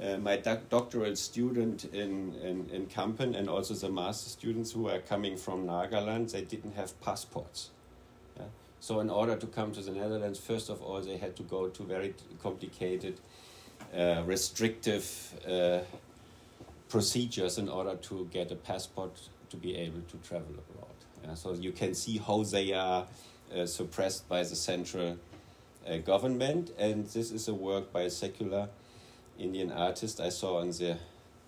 Uh, 0.00 0.16
my 0.18 0.36
doc 0.36 0.68
doctoral 0.68 1.16
student 1.16 1.84
in, 1.86 2.32
in, 2.36 2.70
in 2.70 2.86
Kampen 2.86 3.36
and 3.36 3.48
also 3.48 3.74
the 3.74 3.88
master 3.88 4.30
students 4.30 4.70
who 4.70 4.88
are 4.88 5.00
coming 5.00 5.36
from 5.36 5.66
Nagaland, 5.66 6.30
they 6.30 6.42
didn't 6.42 6.76
have 6.76 6.98
passports. 7.00 7.70
Yeah? 8.36 8.44
So, 8.78 9.00
in 9.00 9.10
order 9.10 9.34
to 9.34 9.46
come 9.46 9.72
to 9.72 9.80
the 9.80 9.90
Netherlands, 9.90 10.38
first 10.38 10.70
of 10.70 10.80
all, 10.82 11.00
they 11.00 11.16
had 11.16 11.34
to 11.36 11.42
go 11.42 11.68
to 11.68 11.82
very 11.82 12.14
complicated, 12.40 13.18
uh, 13.92 14.22
restrictive 14.24 15.34
uh, 15.48 15.80
procedures 16.88 17.58
in 17.58 17.68
order 17.68 17.96
to 17.96 18.28
get 18.32 18.52
a 18.52 18.56
passport 18.56 19.18
to 19.50 19.56
be 19.56 19.74
able 19.76 20.02
to 20.02 20.16
travel 20.18 20.52
abroad. 20.52 20.94
Yeah, 21.24 21.34
so 21.34 21.54
you 21.54 21.72
can 21.72 21.94
see 21.94 22.18
how 22.18 22.44
they 22.44 22.72
are 22.72 23.04
uh, 23.52 23.66
suppressed 23.66 24.28
by 24.28 24.44
the 24.44 24.54
central 24.54 25.18
uh, 25.88 25.96
government, 25.98 26.70
and 26.78 27.04
this 27.06 27.32
is 27.32 27.48
a 27.48 27.54
work 27.54 27.92
by 27.92 28.02
a 28.02 28.10
secular 28.10 28.68
Indian 29.38 29.70
artist 29.70 30.20
I 30.20 30.30
saw 30.30 30.60
in 30.60 30.70
the 30.70 30.96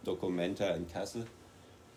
Documenta 0.05 0.77
in 0.77 0.87
Kassel 0.87 1.27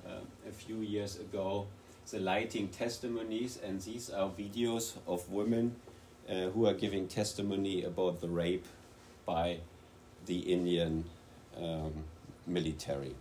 uh, 0.06 0.10
a 0.48 0.52
few 0.52 0.78
years 0.78 1.20
ago. 1.20 1.68
The 2.10 2.20
lightning 2.20 2.68
testimonies, 2.68 3.60
and 3.64 3.80
these 3.82 4.10
are 4.10 4.30
videos 4.30 4.98
of 5.08 5.30
women 5.30 5.76
uh, 6.30 6.50
who 6.50 6.66
are 6.66 6.74
giving 6.74 7.08
testimony 7.08 7.84
about 7.84 8.20
the 8.20 8.28
rape 8.28 8.66
by 9.26 9.60
the 10.26 10.40
Indian 10.40 11.06
um, 11.58 11.94
military. 12.46 13.16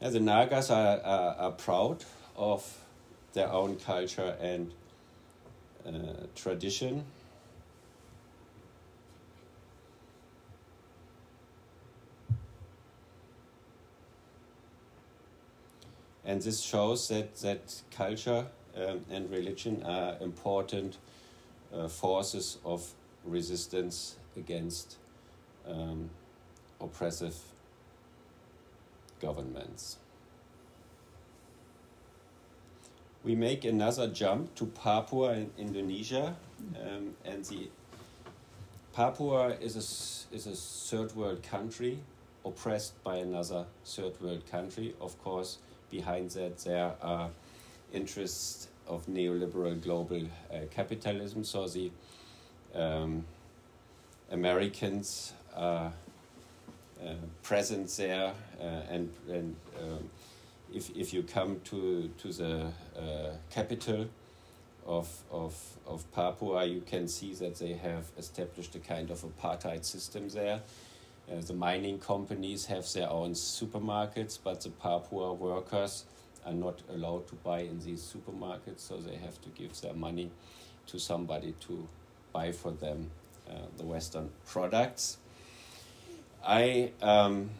The 0.00 0.20
Nagas 0.20 0.70
are, 0.70 1.00
are, 1.00 1.34
are, 1.38 1.52
proud 1.52 2.04
of 2.36 2.78
their 3.32 3.50
own 3.50 3.76
culture 3.76 4.36
and 4.38 4.70
uh, 5.86 6.26
tradition. 6.34 7.04
And 16.26 16.40
this 16.40 16.60
shows 16.60 17.08
that, 17.08 17.36
that 17.36 17.82
culture 17.90 18.46
um, 18.76 19.04
and 19.10 19.30
religion 19.30 19.82
are 19.84 20.16
important 20.20 20.96
uh, 21.72 21.88
forces 21.88 22.58
of 22.64 22.92
resistance 23.24 24.16
against 24.36 24.96
um, 25.68 26.10
oppressive 26.80 27.36
governments. 29.20 29.98
We 33.24 33.34
make 33.34 33.64
another 33.64 34.06
jump 34.08 34.54
to 34.54 34.66
Papua 34.66 35.32
in 35.32 35.50
Indonesia, 35.58 36.36
um, 36.80 37.14
and 37.24 37.44
the 37.46 37.68
Papua 38.92 39.56
is 39.60 39.74
a, 39.74 40.34
is 40.36 40.46
a 40.46 40.54
third 40.54 41.16
world 41.16 41.42
country 41.42 41.98
oppressed 42.44 43.02
by 43.02 43.16
another 43.16 43.64
third 43.84 44.20
world 44.20 44.46
country. 44.50 44.94
Of 45.00 45.18
course, 45.24 45.58
behind 45.90 46.30
that 46.32 46.58
there 46.58 46.92
are 47.00 47.30
interests 47.92 48.68
of 48.86 49.06
neoliberal 49.06 49.82
global 49.82 50.22
uh, 50.52 50.58
capitalism. 50.70 51.44
So 51.44 51.66
the 51.66 51.90
um, 52.74 53.24
Americans 54.30 55.32
are 55.56 55.92
uh, 57.02 57.14
present 57.42 57.88
there, 57.96 58.32
uh, 58.60 58.64
and, 58.90 59.10
and 59.28 59.56
um, 59.80 60.10
if, 60.74 60.90
if 60.96 61.14
you 61.14 61.22
come 61.22 61.60
to, 61.64 62.10
to 62.18 62.32
the 62.32 62.66
uh, 62.98 63.30
capital 63.50 64.06
of, 64.86 65.08
of, 65.30 65.56
of 65.86 66.10
Papua, 66.12 66.64
you 66.64 66.82
can 66.82 67.08
see 67.08 67.32
that 67.34 67.58
they 67.58 67.74
have 67.74 68.10
established 68.18 68.74
a 68.74 68.80
kind 68.80 69.10
of 69.10 69.22
apartheid 69.22 69.84
system 69.84 70.28
there. 70.28 70.60
Uh, 71.30 71.40
the 71.40 71.54
mining 71.54 71.98
companies 71.98 72.66
have 72.66 72.90
their 72.92 73.08
own 73.08 73.32
supermarkets, 73.32 74.38
but 74.42 74.60
the 74.60 74.68
Papua 74.68 75.32
workers 75.32 76.04
are 76.44 76.52
not 76.52 76.82
allowed 76.90 77.26
to 77.28 77.34
buy 77.36 77.60
in 77.60 77.80
these 77.80 78.02
supermarkets, 78.02 78.80
so 78.80 78.98
they 78.98 79.16
have 79.16 79.40
to 79.40 79.48
give 79.50 79.80
their 79.80 79.94
money 79.94 80.30
to 80.86 80.98
somebody 80.98 81.54
to 81.60 81.88
buy 82.32 82.52
for 82.52 82.72
them 82.72 83.10
uh, 83.48 83.52
the 83.78 83.84
Western 83.84 84.28
products. 84.46 85.18
I 86.46 86.90
um, 87.00 87.50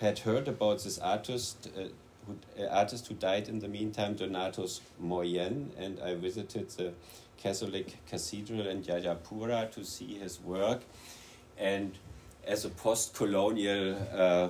had 0.00 0.20
heard 0.20 0.48
about 0.48 0.82
this 0.82 0.98
artist, 0.98 1.68
uh, 1.76 1.88
who, 2.26 2.62
uh, 2.62 2.68
artist 2.68 3.06
who 3.06 3.14
died 3.14 3.48
in 3.48 3.58
the 3.58 3.68
meantime, 3.68 4.14
Donatus 4.16 4.80
Moiwend, 5.02 5.70
and 5.78 6.00
I 6.00 6.14
visited 6.14 6.70
the 6.70 6.92
Catholic 7.36 7.96
Cathedral 8.06 8.66
in 8.66 8.82
Jayapura 8.82 9.70
to 9.72 9.84
see 9.84 10.18
his 10.18 10.40
work. 10.40 10.82
And 11.58 11.92
as 12.46 12.64
a 12.64 12.70
post-colonial 12.70 13.96
uh, 14.14 14.48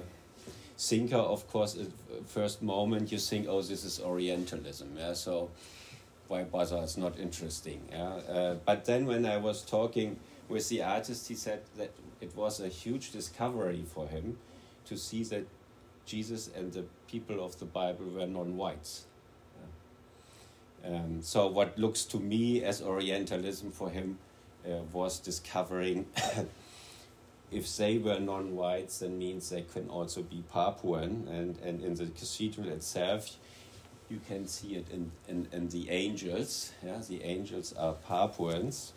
thinker, 0.78 1.16
of 1.16 1.48
course, 1.48 1.76
at 1.76 1.88
first 2.28 2.62
moment 2.62 3.12
you 3.12 3.18
think, 3.18 3.46
oh, 3.48 3.62
this 3.62 3.84
is 3.84 4.00
Orientalism. 4.00 4.96
Yeah, 4.96 5.14
so 5.14 5.50
why 6.28 6.44
bother? 6.44 6.80
It's 6.82 6.96
not 6.96 7.18
interesting. 7.18 7.82
Yeah, 7.90 8.02
uh, 8.04 8.54
but 8.64 8.84
then 8.84 9.06
when 9.06 9.26
I 9.26 9.37
was 9.37 9.62
talking 9.62 10.18
with 10.48 10.68
the 10.68 10.82
artist, 10.82 11.28
he 11.28 11.34
said 11.34 11.62
that 11.76 11.90
it 12.20 12.34
was 12.37 12.60
a 12.60 12.68
huge 12.68 13.12
discovery 13.12 13.84
for 13.94 14.06
him 14.08 14.38
to 14.87 14.96
see 14.96 15.24
that 15.24 15.46
Jesus 16.06 16.50
and 16.56 16.72
the 16.72 16.84
people 17.08 17.44
of 17.44 17.58
the 17.58 17.64
Bible 17.64 18.06
were 18.06 18.26
non-whites. 18.26 19.04
Um, 20.86 21.22
so 21.22 21.46
what 21.46 21.78
looks 21.78 22.04
to 22.06 22.18
me 22.18 22.62
as 22.62 22.82
Orientalism 22.82 23.72
for 23.72 23.88
him 23.88 24.18
uh, 24.66 24.82
was 24.92 25.18
discovering 25.18 26.06
if 27.50 27.76
they 27.76 27.98
were 27.98 28.18
non-whites, 28.18 28.98
then 28.98 29.18
means 29.18 29.48
they 29.48 29.62
can 29.62 29.88
also 29.88 30.22
be 30.22 30.44
Papuan. 30.52 31.26
And, 31.28 31.58
and 31.60 31.82
in 31.82 31.94
the 31.94 32.06
cathedral 32.06 32.68
itself, 32.68 33.36
you 34.10 34.20
can 34.28 34.46
see 34.46 34.74
it 34.74 34.86
in, 34.90 35.10
in, 35.26 35.48
in 35.52 35.68
the 35.68 35.88
angels. 35.88 36.72
Yeah, 36.84 37.00
the 37.08 37.22
angels 37.22 37.72
are 37.78 37.94
Papuans. 37.94 38.92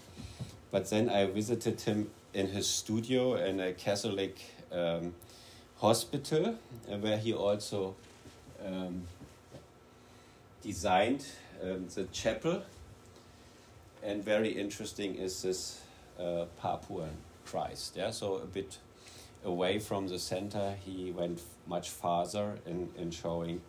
But 0.71 0.89
then 0.89 1.09
I 1.09 1.25
visited 1.27 1.79
him 1.81 2.09
in 2.33 2.47
his 2.47 2.67
studio 2.67 3.35
in 3.35 3.61
a 3.61 3.71
Catholic 3.71 4.37
um, 4.71 5.13
hospital, 5.79 6.57
uh, 6.91 6.97
where 6.97 7.17
he 7.17 7.33
also 7.33 7.95
um, 8.65 9.03
designed 10.61 11.25
um, 11.63 11.87
the 11.93 12.03
chapel. 12.05 12.63
And 14.03 14.23
very 14.23 14.49
interesting 14.49 15.15
is 15.15 15.41
this 15.41 15.81
uh, 16.19 16.45
Papuan 16.61 17.11
Christ. 17.45 17.95
Yeah, 17.95 18.11
so 18.11 18.35
a 18.35 18.45
bit 18.45 18.77
away 19.43 19.79
from 19.79 20.07
the 20.07 20.19
center, 20.19 20.75
he 20.85 21.11
went 21.11 21.41
much 21.67 21.89
farther 21.89 22.59
in, 22.65 22.89
in 22.97 23.11
showing 23.11 23.61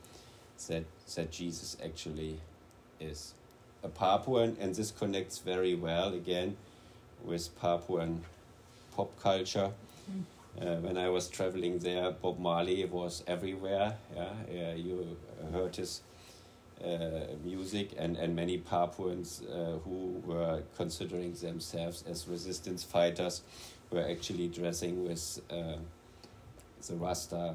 that 0.68 0.84
that 1.14 1.30
Jesus 1.30 1.76
actually 1.82 2.38
is 3.00 3.34
a 3.82 3.88
Papuan, 3.88 4.56
and 4.60 4.74
this 4.74 4.90
connects 4.90 5.38
very 5.38 5.74
well 5.74 6.12
again 6.12 6.56
with 7.24 7.48
Papuan 7.60 8.20
pop 8.94 9.10
culture. 9.20 9.70
Mm. 10.10 10.22
Uh, 10.60 10.76
when 10.76 10.96
I 10.96 11.08
was 11.08 11.28
traveling 11.28 11.78
there, 11.78 12.10
Bob 12.10 12.38
Marley 12.38 12.84
was 12.84 13.22
everywhere. 13.26 13.96
Yeah, 14.14 14.32
yeah 14.50 14.74
you 14.74 15.16
heard 15.52 15.76
his 15.76 16.02
uh, 16.84 17.26
music, 17.44 17.90
and, 17.96 18.16
and 18.16 18.34
many 18.34 18.58
Papuans 18.58 19.42
uh, 19.42 19.78
who 19.84 20.22
were 20.24 20.62
considering 20.76 21.32
themselves 21.34 22.04
as 22.08 22.26
resistance 22.28 22.82
fighters 22.82 23.42
were 23.90 24.06
actually 24.08 24.48
dressing 24.48 25.06
with 25.06 25.40
uh, 25.50 25.74
the 26.86 26.94
Rasta 26.96 27.54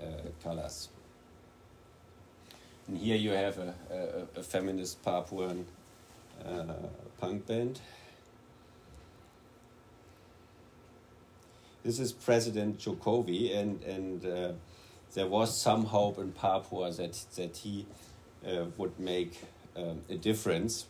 uh, 0.00 0.06
colors. 0.42 0.88
And 2.88 2.98
here 2.98 3.16
you 3.16 3.30
have 3.30 3.58
a, 3.58 3.74
a, 3.90 4.40
a 4.40 4.42
feminist 4.42 5.02
Papuan 5.02 5.64
uh, 6.44 6.72
punk 7.20 7.46
band. 7.46 7.80
This 11.82 11.98
is 11.98 12.12
President 12.12 12.78
Jokowi, 12.78 13.56
and, 13.56 13.82
and 13.84 14.26
uh, 14.26 14.52
there 15.14 15.26
was 15.26 15.56
some 15.56 15.86
hope 15.86 16.18
in 16.18 16.30
Papua 16.32 16.92
that, 16.92 17.18
that 17.36 17.56
he 17.56 17.86
uh, 18.46 18.66
would 18.76 19.00
make 19.00 19.40
um, 19.74 20.02
a 20.10 20.16
difference. 20.16 20.84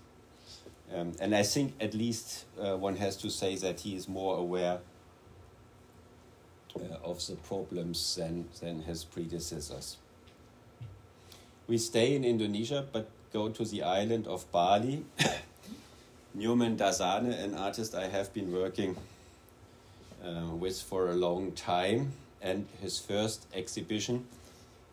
Um, 0.92 1.12
and 1.20 1.33
I 1.33 1.44
think 1.44 1.74
at 1.81 1.94
least 1.94 2.44
uh, 2.61 2.76
one 2.76 2.96
has 2.96 3.16
to 3.18 3.31
say 3.31 3.55
that 3.55 3.81
he 3.81 3.94
is 3.94 4.09
more 4.09 4.37
aware 4.37 4.81
uh, 6.74 6.96
of 7.05 7.24
the 7.24 7.37
problems 7.37 8.16
than, 8.16 8.48
than 8.61 8.83
his 8.83 9.05
predecessors. 9.05 9.96
We 11.68 11.79
stay 11.79 12.16
in 12.16 12.24
Indonesia 12.24 12.85
but 12.92 13.09
go 13.33 13.48
to 13.48 13.64
the 13.64 13.85
island 13.85 14.26
of 14.26 14.50
Bali. 14.50 15.05
Nyoman 16.37 16.76
Darsane, 16.76 17.33
an 17.33 17.55
artist 17.55 17.94
I 17.94 18.09
have 18.09 18.35
been 18.35 18.53
working 18.53 18.96
uh, 20.24 20.54
with 20.54 20.80
for 20.80 21.09
a 21.09 21.14
long 21.14 21.52
time, 21.52 22.12
and 22.42 22.66
his 22.80 22.98
first 22.98 23.46
exhibition 23.54 24.26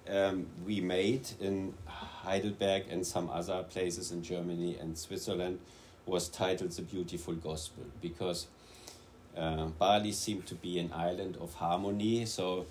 um, 0.10 0.48
we 0.66 0.82
made 0.82 1.30
in 1.40 1.74
Heidelberg 1.86 2.86
and 2.90 3.06
some 3.06 3.30
other 3.30 3.64
places 3.64 4.12
in 4.12 4.24
Germany 4.24 4.78
and 4.80 4.98
Switzerland 4.98 5.60
was 6.06 6.30
titled 6.30 6.72
The 6.72 6.82
Beautiful 6.82 7.34
Gospel 7.34 7.84
because 8.02 8.48
uh, 9.36 9.66
Bali 9.66 10.12
seemed 10.12 10.46
to 10.48 10.56
be 10.56 10.80
an 10.80 10.92
island 10.94 11.38
of 11.42 11.54
harmony. 11.56 12.26
So 12.26 12.66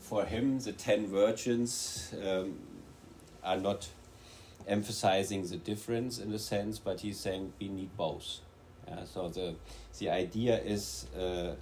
for 0.00 0.24
him, 0.24 0.58
the 0.58 0.72
ten 0.72 1.06
virgins 1.06 2.12
um, 2.26 2.58
are 3.42 3.56
not 3.56 3.88
emphasizing 4.66 5.46
the 5.46 5.56
difference 5.56 6.18
in 6.18 6.32
a 6.32 6.38
sense, 6.38 6.78
but 6.78 7.00
he's 7.00 7.18
saying 7.18 7.52
we 7.60 7.68
need 7.68 7.96
both. 7.96 8.40
Yeah, 8.88 9.04
so 9.04 9.28
the 9.28 9.54
the 9.98 10.10
idea 10.10 10.58
is 10.58 11.06
uh, 11.16 11.54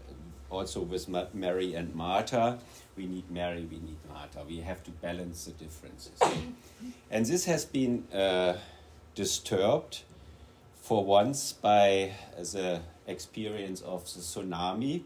also 0.50 0.80
with 0.80 1.08
Mary 1.34 1.74
and 1.74 1.94
Martha 1.94 2.58
we 3.00 3.06
need 3.06 3.30
Mary, 3.30 3.66
we 3.70 3.78
need 3.78 3.96
Martha. 4.12 4.44
We 4.46 4.58
have 4.60 4.82
to 4.84 4.90
balance 4.90 5.46
the 5.46 5.52
differences. 5.52 6.20
and 7.10 7.24
this 7.24 7.46
has 7.46 7.64
been 7.64 8.04
uh, 8.12 8.56
disturbed 9.14 10.02
for 10.82 11.04
once 11.04 11.52
by 11.52 12.12
the 12.36 12.80
experience 13.06 13.80
of 13.80 14.04
the 14.04 14.20
tsunami 14.20 15.02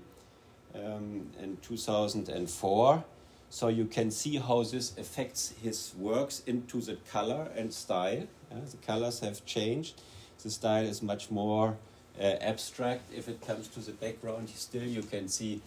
um, 0.74 1.30
in 1.40 1.56
2004. 1.62 3.04
So 3.50 3.68
you 3.68 3.84
can 3.84 4.10
see 4.10 4.38
how 4.38 4.64
this 4.64 4.98
affects 4.98 5.54
his 5.62 5.94
works 5.96 6.42
into 6.46 6.80
the 6.80 6.96
color 7.12 7.48
and 7.54 7.72
style. 7.72 8.26
Uh, 8.50 8.56
the 8.68 8.78
colors 8.78 9.20
have 9.20 9.44
changed. 9.46 10.00
The 10.42 10.50
style 10.50 10.84
is 10.84 11.00
much 11.00 11.30
more 11.30 11.76
abstract. 12.20 13.12
If 13.14 13.28
it 13.28 13.40
comes 13.46 13.68
to 13.68 13.80
the 13.80 13.92
background, 13.92 14.48
still 14.50 14.84
you 14.84 15.02
can 15.02 15.28
see 15.28 15.60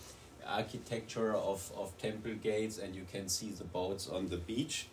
architecture 0.47 1.33
of, 1.33 1.71
of 1.77 1.97
temple 1.97 2.33
gates 2.41 2.77
and 2.77 2.95
you 2.95 3.05
can 3.11 3.27
see 3.27 3.49
the 3.49 3.63
boats 3.63 4.07
on 4.07 4.29
the 4.29 4.37
beach. 4.37 4.87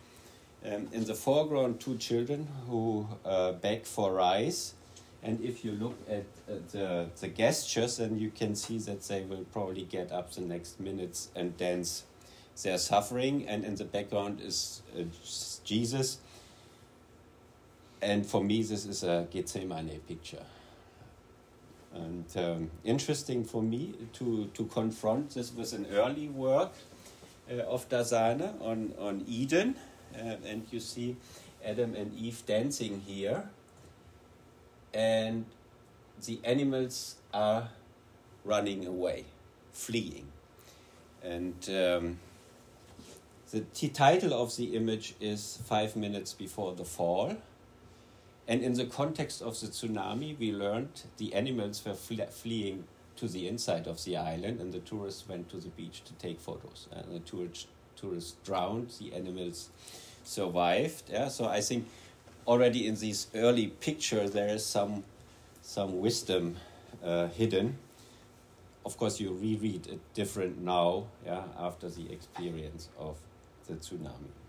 Um, 0.64 0.88
in 0.92 1.04
the 1.04 1.14
foreground, 1.14 1.80
two 1.80 1.96
children 1.98 2.48
who 2.66 3.06
uh, 3.24 3.52
beg 3.52 3.84
for 3.84 4.12
rice. 4.12 4.74
And 5.22 5.40
if 5.40 5.64
you 5.64 5.72
look 5.72 5.96
at 6.08 6.24
uh, 6.48 6.58
the, 6.72 7.06
the 7.20 7.28
gestures, 7.28 7.98
then 7.98 8.18
you 8.18 8.30
can 8.30 8.54
see 8.54 8.78
that 8.78 9.02
they 9.02 9.22
will 9.22 9.44
probably 9.52 9.82
get 9.82 10.12
up 10.12 10.32
the 10.32 10.40
next 10.40 10.80
minutes 10.80 11.30
and 11.34 11.56
dance 11.56 12.04
their 12.62 12.78
suffering. 12.78 13.46
And 13.46 13.64
in 13.64 13.74
the 13.76 13.84
background 13.84 14.40
is 14.40 14.82
uh, 14.98 15.02
Jesus. 15.64 16.18
And 18.00 18.26
for 18.26 18.42
me, 18.42 18.62
this 18.62 18.84
is 18.86 19.02
a 19.02 19.26
Gethsemane 19.30 20.00
picture. 20.06 20.44
And 21.94 22.24
um, 22.36 22.70
interesting 22.84 23.44
for 23.44 23.62
me 23.62 23.94
to, 24.14 24.50
to 24.54 24.64
confront 24.64 25.30
this 25.30 25.52
with 25.52 25.72
an 25.72 25.86
early 25.92 26.28
work 26.28 26.72
uh, 27.50 27.60
of 27.62 27.88
Darsane 27.88 28.60
on, 28.60 28.92
on 28.98 29.24
Eden. 29.28 29.76
Uh, 30.14 30.36
and 30.46 30.66
you 30.70 30.80
see 30.80 31.16
Adam 31.64 31.94
and 31.94 32.12
Eve 32.16 32.42
dancing 32.46 33.00
here, 33.00 33.48
and 34.92 35.44
the 36.24 36.38
animals 36.44 37.16
are 37.32 37.68
running 38.44 38.86
away, 38.86 39.24
fleeing. 39.72 40.26
And 41.22 41.54
um, 41.70 42.18
the 43.50 43.88
title 43.88 44.34
of 44.34 44.56
the 44.56 44.76
image 44.76 45.14
is 45.20 45.58
Five 45.64 45.96
Minutes 45.96 46.32
Before 46.34 46.74
the 46.74 46.84
Fall. 46.84 47.36
And 48.46 48.62
in 48.62 48.74
the 48.74 48.84
context 48.84 49.40
of 49.40 49.58
the 49.60 49.68
tsunami, 49.68 50.38
we 50.38 50.52
learned 50.52 51.02
the 51.16 51.34
animals 51.34 51.82
were 51.84 51.94
fle- 51.94 52.30
fleeing 52.30 52.84
to 53.16 53.28
the 53.28 53.48
inside 53.48 53.86
of 53.86 54.04
the 54.04 54.16
island, 54.16 54.60
and 54.60 54.72
the 54.72 54.80
tourists 54.80 55.28
went 55.28 55.48
to 55.50 55.56
the 55.56 55.68
beach 55.68 56.02
to 56.04 56.12
take 56.14 56.40
photos. 56.40 56.88
And 56.92 57.14
the 57.14 57.20
tourists, 57.20 57.66
tourists 57.96 58.36
drowned, 58.44 58.90
the 58.98 59.14
animals 59.14 59.70
survived. 60.24 61.04
Yeah, 61.10 61.28
so 61.28 61.46
I 61.46 61.60
think 61.60 61.86
already 62.46 62.86
in 62.86 62.96
these 62.96 63.28
early 63.34 63.68
pictures 63.68 64.32
there 64.32 64.48
is 64.48 64.64
some 64.64 65.04
some 65.62 66.00
wisdom 66.00 66.56
uh, 67.02 67.28
hidden. 67.28 67.78
Of 68.84 68.98
course, 68.98 69.18
you 69.18 69.32
reread 69.32 69.86
it 69.86 70.00
different 70.12 70.58
now, 70.58 71.04
yeah, 71.24 71.44
after 71.58 71.88
the 71.88 72.12
experience 72.12 72.90
of 72.98 73.16
the 73.66 73.74
tsunami. 73.74 74.43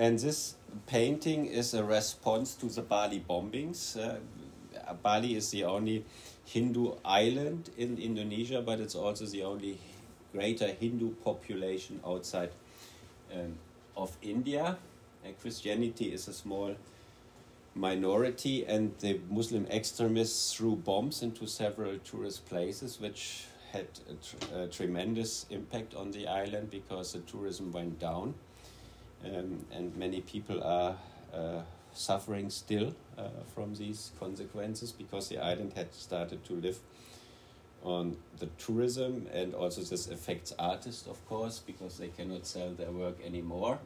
And 0.00 0.18
this 0.18 0.54
painting 0.86 1.44
is 1.44 1.74
a 1.74 1.84
response 1.84 2.54
to 2.54 2.66
the 2.70 2.80
Bali 2.80 3.22
bombings. 3.28 3.98
Uh, 3.98 4.94
Bali 4.94 5.34
is 5.36 5.50
the 5.50 5.64
only 5.64 6.06
Hindu 6.46 6.94
island 7.04 7.68
in 7.76 7.98
Indonesia, 7.98 8.62
but 8.62 8.80
it's 8.80 8.94
also 8.94 9.26
the 9.26 9.42
only 9.42 9.78
greater 10.32 10.68
Hindu 10.68 11.10
population 11.22 12.00
outside 12.02 12.48
um, 13.30 13.58
of 13.94 14.16
India. 14.22 14.78
And 15.22 15.38
Christianity 15.38 16.14
is 16.14 16.28
a 16.28 16.32
small 16.32 16.76
minority, 17.74 18.64
and 18.64 18.94
the 19.00 19.20
Muslim 19.28 19.66
extremists 19.66 20.54
threw 20.54 20.76
bombs 20.76 21.22
into 21.22 21.46
several 21.46 21.98
tourist 21.98 22.46
places, 22.46 22.98
which 22.98 23.44
had 23.70 23.88
a, 24.08 24.14
tr- 24.14 24.62
a 24.62 24.66
tremendous 24.66 25.44
impact 25.50 25.94
on 25.94 26.10
the 26.10 26.26
island 26.26 26.70
because 26.70 27.12
the 27.12 27.18
tourism 27.18 27.70
went 27.70 27.98
down, 27.98 28.32
um, 29.24 29.64
and 29.72 29.96
many 29.96 30.20
people 30.20 30.62
are 30.62 30.96
uh, 31.34 31.62
suffering 31.92 32.50
still 32.50 32.94
uh, 33.18 33.28
from 33.54 33.74
these 33.74 34.12
consequences 34.18 34.92
because 34.92 35.28
the 35.28 35.38
island 35.38 35.72
had 35.74 35.92
started 35.94 36.44
to 36.44 36.54
live 36.54 36.78
on 37.82 38.16
the 38.38 38.46
tourism, 38.58 39.26
and 39.32 39.54
also 39.54 39.80
this 39.82 40.08
affects 40.08 40.52
artists, 40.58 41.06
of 41.06 41.24
course, 41.26 41.60
because 41.60 41.96
they 41.98 42.08
cannot 42.08 42.46
sell 42.46 42.70
their 42.72 42.90
work 42.90 43.16
anymore. 43.24 43.78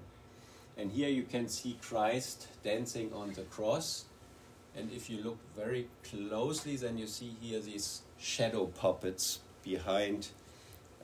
And 0.77 0.91
here 0.91 1.09
you 1.09 1.23
can 1.23 1.49
see 1.49 1.79
Christ 1.81 2.49
dancing 2.65 3.13
on 3.13 3.33
the 3.33 3.43
cross. 3.43 4.07
And 4.77 4.91
if 4.91 5.09
you 5.09 5.23
look 5.23 5.39
very 5.57 5.87
closely, 6.11 6.77
then 6.77 6.99
you 6.99 7.07
see 7.07 7.37
here 7.41 7.61
these 7.61 8.03
shadow 8.19 8.67
puppets 8.67 9.39
behind 9.63 10.29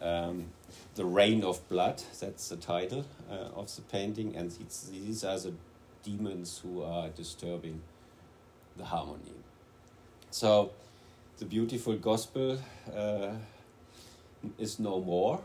um, 0.00 0.46
the 0.94 1.04
Rain 1.04 1.44
of 1.44 1.66
Blood. 1.68 2.02
That's 2.20 2.48
the 2.48 2.56
title 2.56 3.04
uh, 3.30 3.58
of 3.60 3.74
the 3.74 3.82
painting. 3.82 4.36
And 4.36 4.50
these, 4.50 5.24
are 5.24 5.38
the 5.38 5.54
demons 6.02 6.60
who 6.62 6.82
are 6.82 7.08
disturbing 7.08 7.82
the 8.76 8.84
harmony. 8.84 9.34
So 10.30 10.70
the 11.38 11.44
beautiful 11.44 11.96
gospel 11.96 12.58
uh, 12.94 13.32
is 14.58 14.78
no 14.78 15.00
more 15.00 15.40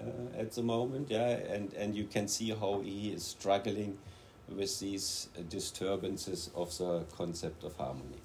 uh, 0.00 0.38
at 0.38 0.52
the 0.52 0.62
moment, 0.62 1.10
yeah, 1.10 1.28
and, 1.28 1.72
and 1.74 1.94
you 1.94 2.04
can 2.04 2.28
see 2.28 2.50
how 2.50 2.80
he 2.84 3.10
is 3.10 3.22
struggling 3.22 3.98
with 4.48 4.80
these 4.80 5.28
disturbances 5.48 6.50
of 6.54 6.76
the 6.78 7.04
concept 7.16 7.64
of 7.64 7.76
harmony. 7.76 8.20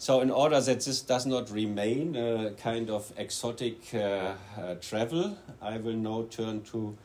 So, 0.00 0.22
in 0.22 0.30
order 0.30 0.58
that 0.62 0.80
this 0.80 1.02
does 1.02 1.26
not 1.26 1.50
remain 1.50 2.16
a 2.16 2.52
kind 2.52 2.88
of 2.88 3.12
exotic 3.18 3.94
uh, 3.94 4.32
uh, 4.58 4.76
travel, 4.80 5.36
I 5.60 5.76
will 5.76 5.92
now 5.92 6.24
turn 6.30 6.62
to 6.72 6.96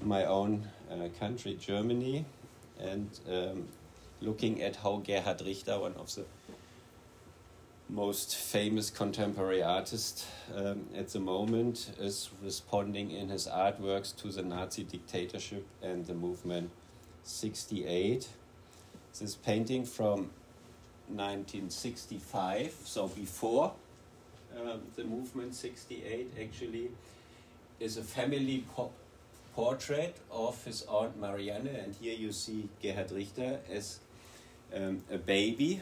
my 0.00 0.24
own 0.24 0.66
uh, 0.90 1.08
country, 1.18 1.58
Germany, 1.60 2.24
and 2.80 3.10
um, 3.30 3.68
looking 4.22 4.62
at 4.62 4.76
how 4.76 5.02
Gerhard 5.06 5.42
Richter, 5.42 5.78
one 5.78 5.92
of 5.96 6.14
the 6.14 6.24
most 7.90 8.34
famous 8.36 8.88
contemporary 8.88 9.62
artists 9.62 10.26
um, 10.56 10.86
at 10.96 11.08
the 11.08 11.20
moment 11.20 11.92
is 12.00 12.30
responding 12.42 13.10
in 13.10 13.28
his 13.28 13.48
artworks 13.48 14.16
to 14.16 14.28
the 14.28 14.42
Nazi 14.42 14.84
dictatorship 14.84 15.66
and 15.82 16.06
the 16.06 16.14
movement 16.14 16.70
68. 17.22 18.28
This 19.18 19.34
painting 19.34 19.84
from 19.84 20.30
1965, 21.16 22.74
so 22.84 23.08
before 23.08 23.72
um, 24.58 24.80
the 24.96 25.04
movement 25.04 25.54
68 25.54 26.32
actually, 26.40 26.90
is 27.78 27.96
a 27.96 28.02
family 28.02 28.64
po 28.74 28.90
portrait 29.54 30.16
of 30.30 30.62
his 30.64 30.82
aunt 30.88 31.20
Marianne, 31.20 31.66
and 31.66 31.94
here 32.00 32.14
you 32.14 32.32
see 32.32 32.68
Gerhard 32.82 33.10
Richter 33.10 33.58
as 33.70 33.98
um, 34.74 35.02
a 35.10 35.18
baby. 35.18 35.80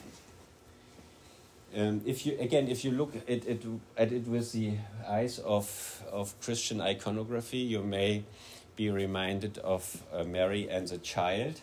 Um, 1.76 2.00
if 2.06 2.24
you 2.24 2.36
again, 2.40 2.68
if 2.68 2.84
you 2.84 2.92
look 2.92 3.14
at 3.14 3.28
it, 3.28 3.64
at 3.96 4.12
it 4.12 4.26
with 4.26 4.52
the 4.52 4.72
eyes 5.06 5.38
of 5.40 6.02
of 6.10 6.34
Christian 6.40 6.80
iconography, 6.80 7.58
you 7.58 7.82
may 7.82 8.24
be 8.74 8.90
reminded 8.90 9.58
of 9.58 10.02
uh, 10.12 10.24
Mary 10.24 10.68
and 10.70 10.88
the 10.88 10.98
child, 10.98 11.60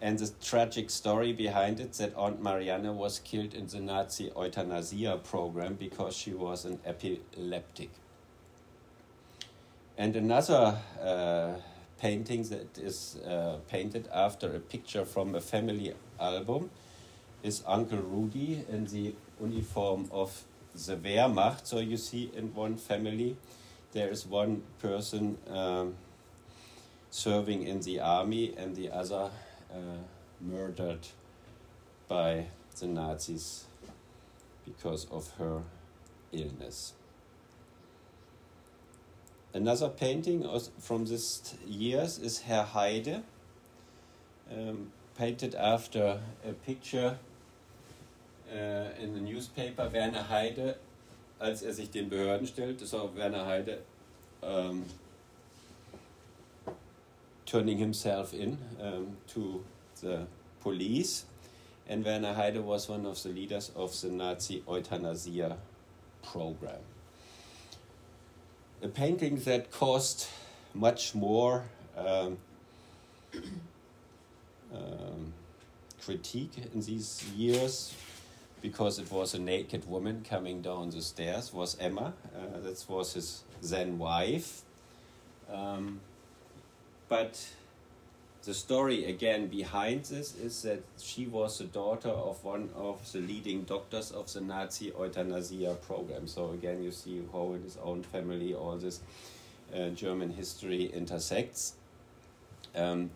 and 0.00 0.18
the 0.18 0.30
tragic 0.40 0.90
story 0.90 1.32
behind 1.32 1.80
it 1.80 1.92
that 1.94 2.14
Aunt 2.14 2.42
Marianne 2.42 2.96
was 2.96 3.18
killed 3.18 3.54
in 3.54 3.66
the 3.66 3.80
Nazi 3.80 4.30
euthanasia 4.36 5.18
program 5.24 5.74
because 5.74 6.16
she 6.16 6.32
was 6.32 6.64
an 6.64 6.78
epileptic. 6.86 7.90
And 9.96 10.14
another 10.14 10.78
uh, 11.02 11.54
painting 12.00 12.44
that 12.44 12.78
is 12.78 13.18
uh, 13.26 13.56
painted 13.68 14.08
after 14.14 14.54
a 14.54 14.60
picture 14.60 15.04
from 15.04 15.34
a 15.34 15.40
family 15.40 15.94
album 16.20 16.70
is 17.42 17.64
Uncle 17.66 17.98
Rudi 17.98 18.64
in 18.68 18.84
the 18.86 19.14
uniform 19.40 20.08
of 20.12 20.44
the 20.86 20.96
Wehrmacht. 20.96 21.66
So 21.66 21.80
you 21.80 21.96
see, 21.96 22.30
in 22.36 22.54
one 22.54 22.76
family, 22.76 23.36
there 23.92 24.10
is 24.10 24.24
one 24.24 24.62
person 24.78 25.38
um, 25.48 25.94
serving 27.10 27.64
in 27.64 27.80
the 27.80 27.98
army 27.98 28.54
and 28.56 28.76
the 28.76 28.90
other 28.90 29.30
uh, 29.72 29.98
murdered 30.40 31.06
by 32.08 32.46
the 32.78 32.86
Nazis 32.86 33.66
because 34.64 35.06
of 35.10 35.30
her 35.38 35.62
illness. 36.32 36.94
Another 39.54 39.88
painting 39.88 40.46
from 40.78 41.06
this 41.06 41.54
years 41.66 42.18
is 42.18 42.40
Herr 42.40 42.64
Heide, 42.64 43.22
um, 44.52 44.92
painted 45.16 45.54
after 45.54 46.20
a 46.46 46.52
picture 46.52 47.18
äh, 48.52 49.02
in 49.02 49.14
the 49.14 49.20
newspaper, 49.20 49.90
Werner 49.92 50.28
Heide, 50.28 50.76
als 51.38 51.62
er 51.62 51.72
sich 51.72 51.90
den 51.90 52.08
Behörden 52.08 52.46
stellt, 52.46 52.80
das 52.80 52.92
war 52.92 53.14
Werner 53.16 53.46
Heide 53.46 53.78
um, 54.42 54.84
turning 57.48 57.78
himself 57.78 58.34
in 58.34 58.58
um, 58.80 59.16
to 59.26 59.64
the 60.02 60.26
police. 60.60 61.24
And 61.88 62.04
Werner 62.04 62.34
Heyde 62.34 62.62
was 62.62 62.88
one 62.88 63.06
of 63.06 63.22
the 63.22 63.30
leaders 63.30 63.70
of 63.74 63.98
the 64.02 64.08
Nazi 64.08 64.62
euthanasia 64.68 65.56
program. 66.22 66.82
A 68.82 68.88
painting 68.88 69.36
that 69.40 69.70
caused 69.70 70.26
much 70.74 71.14
more 71.14 71.64
um, 71.96 72.36
um, 74.74 75.32
critique 76.04 76.52
in 76.74 76.82
these 76.82 77.24
years 77.34 77.94
because 78.60 78.98
it 78.98 79.10
was 79.10 79.32
a 79.32 79.38
naked 79.38 79.88
woman 79.88 80.22
coming 80.28 80.60
down 80.60 80.90
the 80.90 81.00
stairs 81.00 81.54
was 81.54 81.78
Emma. 81.80 82.12
Uh, 82.36 82.60
that 82.60 82.84
was 82.88 83.14
his 83.14 83.42
then 83.62 83.98
wife. 83.98 84.62
Um, 85.50 86.00
but 87.08 87.48
the 88.44 88.54
story 88.54 89.04
again 89.06 89.48
behind 89.48 90.04
this 90.04 90.34
is 90.36 90.62
that 90.62 90.82
she 90.98 91.26
was 91.26 91.58
the 91.58 91.64
daughter 91.64 92.08
of 92.08 92.42
one 92.44 92.70
of 92.74 93.12
the 93.12 93.18
leading 93.18 93.62
doctors 93.62 94.10
of 94.10 94.32
the 94.32 94.40
Nazi 94.40 94.86
euthanasia 94.86 95.76
program. 95.86 96.26
So 96.26 96.52
again, 96.52 96.82
you 96.82 96.90
see 96.90 97.22
how 97.32 97.52
in 97.54 97.62
his 97.62 97.76
own 97.82 98.02
family 98.02 98.54
all 98.54 98.76
this 98.76 99.00
uh, 99.74 99.88
German 99.90 100.30
history 100.30 100.86
intersects. 100.86 101.74
Um, 102.74 103.10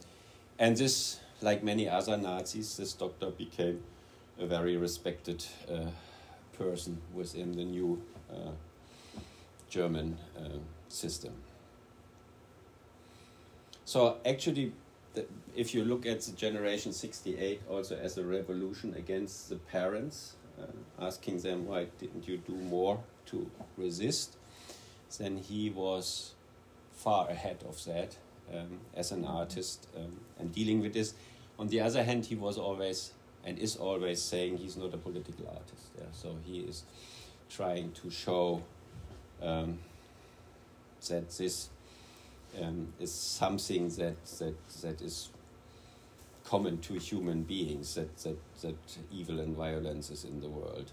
and 0.59 0.77
this, 0.77 1.21
like 1.41 1.63
many 1.63 1.89
other 1.89 2.17
Nazis, 2.17 2.77
this 2.77 2.93
doctor 2.93 3.31
became 3.31 3.83
a 4.39 4.47
very 4.47 4.77
respected 4.77 5.45
uh, 5.71 5.87
person 6.59 7.01
within 7.15 7.53
the 7.53 7.65
new 7.65 8.03
uh, 8.31 8.51
German 9.71 10.19
uh, 10.37 10.59
system. 10.89 11.33
So 13.85 14.19
actually, 14.25 14.73
the, 15.15 15.27
if 15.55 15.75
you 15.75 15.85
look 15.85 16.07
at 16.07 16.21
the 16.23 16.33
generation 16.33 16.93
68 16.93 17.63
also 17.69 17.97
as 17.97 18.19
a 18.19 18.25
revolution 18.25 18.95
against 18.95 19.49
the 19.49 19.57
parents, 19.57 20.35
uh, 20.61 20.67
asking 21.05 21.41
them 21.41 21.67
why 21.67 21.87
didn't 21.99 22.29
you 22.29 22.39
do 22.39 22.55
more 22.55 23.01
to 23.27 23.51
resist, 23.77 24.37
then 25.19 25.37
he 25.37 25.71
was 25.71 26.35
far 26.93 27.29
ahead 27.29 27.65
of 27.69 27.85
that 27.85 28.17
um, 28.53 28.79
as 28.95 29.13
an 29.13 29.25
artist 29.25 29.89
um, 29.97 30.21
and 30.39 30.53
dealing 30.55 30.81
with 30.81 30.95
this. 30.95 31.15
On 31.59 31.69
the 31.69 31.81
other 31.81 32.03
hand, 32.03 32.27
he 32.27 32.35
was 32.35 32.59
always 32.59 33.13
and 33.45 33.59
is 33.59 33.77
always 33.77 34.23
saying 34.23 34.59
he's 34.59 34.77
not 34.77 34.95
a 34.95 34.97
political 34.97 35.47
artist. 35.49 35.91
Yeah? 35.99 36.05
So 36.13 36.37
he 36.45 36.61
is 36.61 36.85
trying 37.51 37.93
to 37.93 38.11
show 38.11 38.63
um, 39.43 39.79
that 41.09 41.31
this 41.31 41.69
um, 42.61 42.93
is 43.01 43.13
something 43.13 43.89
that, 43.91 44.25
that, 44.39 44.55
that 44.83 45.01
is 45.01 45.31
common 46.45 46.79
to 46.79 46.95
human 46.95 47.43
beings, 47.43 47.95
that, 47.95 48.17
that, 48.19 48.37
that 48.61 48.77
evil 49.13 49.41
and 49.41 49.57
violence 49.57 50.11
is 50.11 50.25
in 50.25 50.41
the 50.41 50.49
world. 50.49 50.91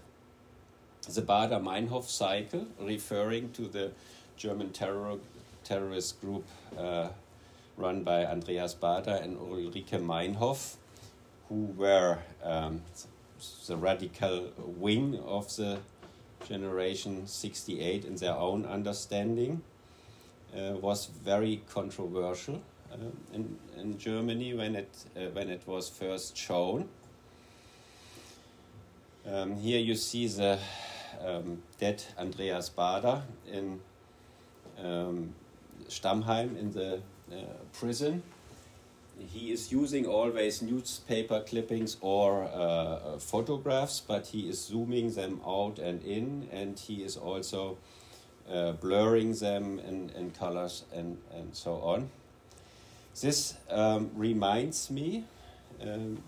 The 1.08 1.22
Baader 1.22 1.62
Meinhof 1.62 2.04
cycle, 2.04 2.66
referring 2.80 3.52
to 3.52 3.62
the 3.62 3.92
German 4.36 4.70
terror, 4.70 5.16
terrorist 5.64 6.20
group 6.20 6.44
uh, 6.78 7.08
run 7.76 8.02
by 8.04 8.24
Andreas 8.24 8.74
Baader 8.74 9.22
and 9.22 9.38
Ulrike 9.38 10.00
Meinhof, 10.00 10.76
who 11.48 11.74
were 11.76 12.18
um, 12.44 12.82
the 13.66 13.76
radical 13.76 14.52
wing 14.58 15.18
of 15.26 15.54
the 15.56 15.78
generation 16.46 17.26
68 17.26 18.04
in 18.04 18.16
their 18.16 18.34
own 18.34 18.64
understanding, 18.64 19.62
was 20.54 21.06
very 21.06 21.62
controversial 21.68 22.60
uh, 22.92 22.96
in, 23.32 23.56
in 23.76 23.98
Germany 23.98 24.54
when 24.54 24.74
it, 24.74 24.88
uh, 25.16 25.26
when 25.32 25.48
it 25.48 25.62
was 25.66 25.88
first 25.88 26.36
shown. 26.36 26.88
Um, 29.26 29.56
here 29.56 29.78
you 29.78 29.94
see 29.94 30.26
the 30.26 30.58
um, 31.24 31.62
dead 31.78 32.02
Andreas 32.18 32.70
Baader 32.76 33.22
in 33.50 33.80
um, 34.82 35.34
Stammheim 35.88 36.58
in 36.58 36.72
the 36.72 37.00
uh, 37.30 37.36
prison. 37.72 38.22
He 39.18 39.52
is 39.52 39.70
using 39.70 40.06
always 40.06 40.62
newspaper 40.62 41.40
clippings 41.46 41.98
or 42.00 42.44
uh, 42.44 43.18
photographs, 43.18 44.00
but 44.00 44.28
he 44.28 44.48
is 44.48 44.64
zooming 44.64 45.12
them 45.12 45.40
out 45.46 45.78
and 45.78 46.02
in, 46.02 46.48
and 46.50 46.78
he 46.78 47.04
is 47.04 47.16
also 47.18 47.76
uh, 48.52 48.72
blurring 48.72 49.34
them 49.34 49.78
in, 49.80 50.10
in 50.16 50.30
colors 50.30 50.84
and, 50.94 51.18
and 51.34 51.54
so 51.54 51.74
on. 51.74 52.10
This 53.20 53.54
um, 53.70 54.10
reminds 54.14 54.90
me 54.90 55.24
um, 55.82 56.18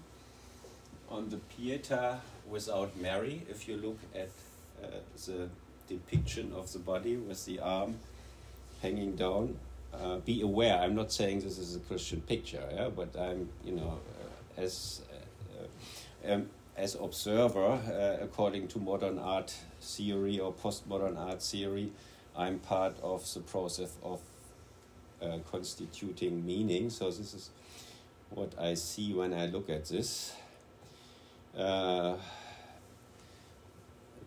on 1.08 1.28
the 1.30 1.36
Pieta 1.36 2.20
without 2.48 2.96
Mary, 2.96 3.42
if 3.48 3.68
you 3.68 3.76
look 3.76 3.98
at 4.14 4.28
uh, 4.82 4.86
the 5.26 5.48
depiction 5.88 6.52
of 6.54 6.72
the 6.72 6.78
body 6.78 7.16
with 7.16 7.44
the 7.46 7.60
arm 7.60 7.96
hanging 8.80 9.14
down. 9.16 9.56
Uh, 9.92 10.16
be 10.16 10.40
aware, 10.40 10.78
I'm 10.78 10.94
not 10.94 11.12
saying 11.12 11.40
this 11.40 11.58
is 11.58 11.76
a 11.76 11.80
Christian 11.80 12.22
picture, 12.22 12.66
yeah, 12.72 12.88
but 12.88 13.14
I'm, 13.18 13.48
you 13.64 13.72
know, 13.72 13.98
uh, 14.58 14.60
as 14.60 15.02
uh, 15.12 16.32
um, 16.32 16.48
as 16.76 16.94
observer, 16.94 17.72
uh, 17.72 18.24
according 18.24 18.68
to 18.68 18.78
modern 18.78 19.18
art 19.18 19.54
theory 19.80 20.38
or 20.38 20.52
postmodern 20.52 21.18
art 21.18 21.42
theory, 21.42 21.92
I'm 22.37 22.59
part 22.59 22.95
of 23.03 23.33
the 23.35 23.41
process 23.41 23.97
of 24.03 24.20
uh, 25.20 25.39
constituting 25.51 26.45
meaning. 26.45 26.91
So 26.91 27.07
this 27.07 27.35
is 27.35 27.51
what 28.30 28.53
I 28.59 28.74
see 28.74 29.12
when 29.12 29.35
I 29.35 29.47
look 29.47 29.68
at 29.68 29.87
this. 29.87 30.35
Uh, 31.57 32.16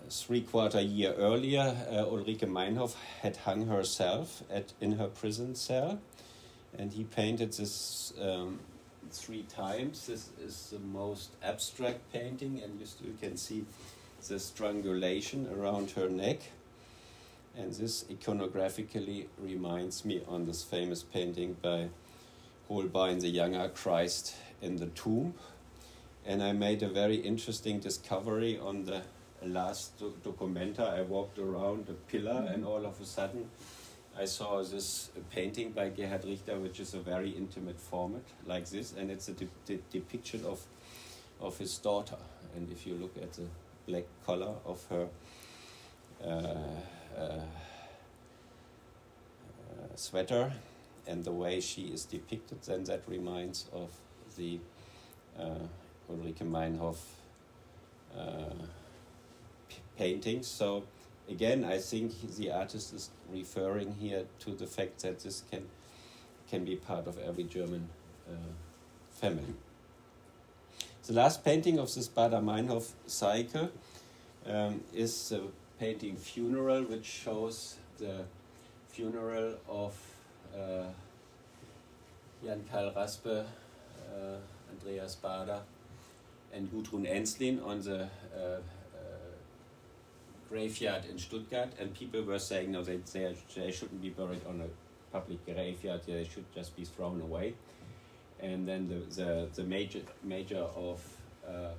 three 0.09 0.41
quarter 0.41 0.81
year 0.81 1.13
earlier, 1.17 1.75
uh, 1.89 2.05
Ulrike 2.05 2.45
Meinhof 2.45 2.93
had 3.21 3.37
hung 3.37 3.67
herself 3.67 4.43
at 4.51 4.73
in 4.79 4.93
her 4.93 5.07
prison 5.07 5.55
cell, 5.55 5.99
and 6.77 6.93
he 6.93 7.03
painted 7.03 7.53
this 7.53 8.13
um, 8.21 8.59
three 9.11 9.43
times. 9.43 10.05
This 10.07 10.29
is 10.39 10.69
the 10.71 10.79
most 10.79 11.31
abstract 11.43 12.11
painting, 12.13 12.61
and 12.63 12.79
you 12.79 12.85
still 12.85 13.13
can 13.19 13.37
see 13.37 13.65
the 14.27 14.39
strangulation 14.39 15.47
around 15.51 15.91
her 15.91 16.09
neck. 16.09 16.41
And 17.57 17.73
this 17.73 18.03
iconographically 18.05 19.27
reminds 19.39 20.03
me 20.03 20.21
on 20.27 20.45
this 20.45 20.63
famous 20.63 21.03
painting 21.03 21.55
by 21.61 21.87
Holbein, 22.67 23.19
the 23.19 23.29
younger 23.29 23.69
Christ 23.69 24.35
in 24.61 24.75
the 24.75 24.87
tomb. 24.87 25.33
And 26.25 26.43
I 26.43 26.51
made 26.51 26.83
a 26.83 26.89
very 26.89 27.15
interesting 27.15 27.79
discovery 27.79 28.59
on 28.59 28.83
the 28.83 29.03
last 29.43 29.97
documenta, 30.23 30.97
I 30.97 31.01
walked 31.03 31.39
around 31.39 31.87
a 31.89 31.93
pillar, 31.93 32.47
and 32.49 32.65
all 32.65 32.85
of 32.85 32.99
a 32.99 33.05
sudden, 33.05 33.49
I 34.17 34.25
saw 34.25 34.63
this 34.63 35.11
painting 35.29 35.71
by 35.71 35.89
Gerhard 35.89 36.25
Richter, 36.25 36.57
which 36.57 36.79
is 36.79 36.93
a 36.93 36.99
very 36.99 37.31
intimate 37.31 37.79
format 37.79 38.23
like 38.45 38.69
this, 38.69 38.93
and 38.97 39.11
it's 39.11 39.27
a 39.27 39.33
de 39.33 39.47
de 39.65 39.79
depiction 39.91 40.45
of 40.45 40.65
of 41.41 41.57
his 41.57 41.77
daughter. 41.77 42.17
And 42.55 42.71
if 42.71 42.87
you 42.87 42.95
look 42.95 43.15
at 43.17 43.33
the 43.33 43.47
black 43.85 44.05
collar 44.25 44.55
of 44.65 44.85
her 44.89 45.07
uh, 46.25 46.81
sweater 49.95 50.51
and 51.07 51.23
the 51.23 51.31
way 51.31 51.61
she 51.61 51.83
is 51.83 52.05
depicted, 52.05 52.61
then 52.63 52.83
that 52.83 53.01
reminds 53.07 53.69
of 53.71 53.89
the 54.37 54.59
uh, 55.39 55.67
Ulrike 56.11 56.39
Meinhof. 56.39 56.97
Uh, 58.17 58.65
paintings. 59.97 60.47
So 60.47 60.83
again, 61.29 61.63
I 61.63 61.77
think 61.77 62.13
the 62.37 62.51
artist 62.51 62.93
is 62.93 63.09
referring 63.31 63.95
here 63.99 64.23
to 64.39 64.51
the 64.51 64.67
fact 64.67 65.01
that 65.01 65.19
this 65.19 65.43
can 65.49 65.65
can 66.49 66.63
be 66.63 66.75
part 66.75 67.07
of 67.07 67.17
every 67.17 67.43
German 67.43 67.89
uh, 68.29 68.33
family. 69.11 69.55
The 71.07 71.13
last 71.13 71.43
painting 71.43 71.79
of 71.79 71.93
this 71.93 72.07
Baader-Meinhof 72.07 72.91
cycle 73.07 73.71
um, 74.45 74.81
is 74.93 75.33
painting 75.79 76.15
Funeral, 76.15 76.83
which 76.83 77.05
shows 77.05 77.77
the 77.97 78.23
funeral 78.87 79.55
of 79.67 79.95
uh, 80.55 80.85
Jan 82.43 82.63
Carl 82.71 82.91
Raspe, 82.95 83.43
uh, 83.43 84.37
Andreas 84.71 85.17
Baader, 85.21 85.59
and 86.53 86.71
Gudrun 86.71 87.05
Ensslin 87.05 87.65
on 87.65 87.81
the 87.81 88.03
uh, 88.03 88.59
graveyard 90.49 91.03
in 91.09 91.17
Stuttgart, 91.17 91.69
and 91.79 91.93
people 91.93 92.21
were 92.23 92.39
saying, 92.39 92.71
no, 92.71 92.83
they, 92.83 92.97
they, 93.11 93.35
they 93.55 93.71
shouldn't 93.71 94.01
be 94.01 94.09
buried 94.09 94.41
on 94.47 94.61
a 94.61 95.13
public 95.13 95.43
graveyard, 95.45 96.01
they 96.05 96.23
should 96.23 96.45
just 96.53 96.75
be 96.75 96.85
thrown 96.85 97.19
away. 97.21 97.53
And 98.39 98.67
then 98.67 98.87
the, 98.87 99.15
the, 99.15 99.47
the 99.53 99.63
major, 99.63 100.01
major 100.23 100.63
of 100.75 101.01
uh, 101.47 101.51
uh, 101.51 101.71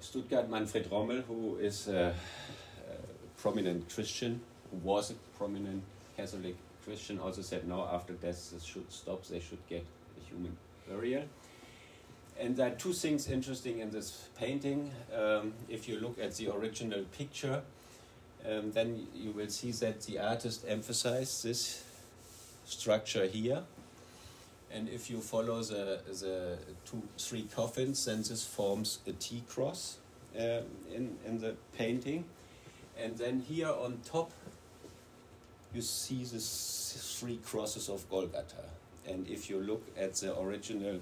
Stuttgart, 0.00 0.50
Manfred 0.50 0.88
Rommel, 0.90 1.22
who 1.22 1.56
is 1.56 1.88
a, 1.88 2.14
a 2.88 3.40
prominent 3.40 3.92
Christian, 3.92 4.40
who 4.70 4.78
was 4.78 5.10
a 5.10 5.14
prominent 5.38 5.82
Catholic 6.16 6.56
Christian, 6.84 7.18
also 7.18 7.42
said, 7.42 7.68
no, 7.68 7.88
after 7.92 8.14
death 8.14 8.50
this 8.52 8.64
should 8.64 8.90
stop, 8.90 9.24
they 9.26 9.40
should 9.40 9.64
get 9.68 9.84
a 10.20 10.28
human 10.28 10.56
burial 10.88 11.24
and 12.40 12.56
there 12.56 12.68
are 12.68 12.74
two 12.74 12.94
things 12.94 13.28
interesting 13.28 13.80
in 13.80 13.90
this 13.90 14.28
painting. 14.38 14.90
Um, 15.14 15.52
if 15.68 15.88
you 15.88 16.00
look 16.00 16.18
at 16.18 16.34
the 16.36 16.48
original 16.48 17.04
picture, 17.16 17.62
um, 18.48 18.72
then 18.72 19.06
you 19.14 19.32
will 19.32 19.50
see 19.50 19.72
that 19.72 20.00
the 20.02 20.18
artist 20.18 20.64
emphasized 20.66 21.44
this 21.44 21.84
structure 22.64 23.26
here. 23.26 23.62
And 24.72 24.88
if 24.88 25.10
you 25.10 25.20
follow 25.20 25.62
the, 25.62 26.00
the 26.06 26.58
two, 26.84 27.02
three 27.18 27.48
coffins, 27.54 28.04
then 28.04 28.18
this 28.18 28.44
forms 28.44 29.00
a 29.06 29.12
T 29.12 29.42
cross 29.48 29.98
uh, 30.38 30.60
in, 30.94 31.16
in 31.26 31.40
the 31.40 31.54
painting. 31.76 32.24
And 32.96 33.16
then 33.18 33.40
here 33.40 33.68
on 33.68 33.98
top, 34.04 34.30
you 35.74 35.82
see 35.82 36.24
the 36.24 36.38
three 36.40 37.38
crosses 37.44 37.88
of 37.88 38.08
Golgotha. 38.10 38.64
And 39.08 39.26
if 39.28 39.50
you 39.50 39.60
look 39.60 39.82
at 39.98 40.14
the 40.14 40.38
original 40.38 41.00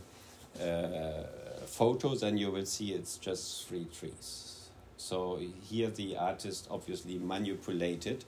uh, 0.61 1.25
photos 1.67 2.23
and 2.23 2.39
you 2.39 2.51
will 2.51 2.67
see 2.67 2.93
it's 2.93 3.19
just 3.19 3.69
three 3.69 3.87
trees. 3.99 4.69
So 4.97 5.41
here 5.63 5.89
the 5.89 6.17
artist 6.17 6.69
obviously 6.71 7.19
manipulated 7.19 8.25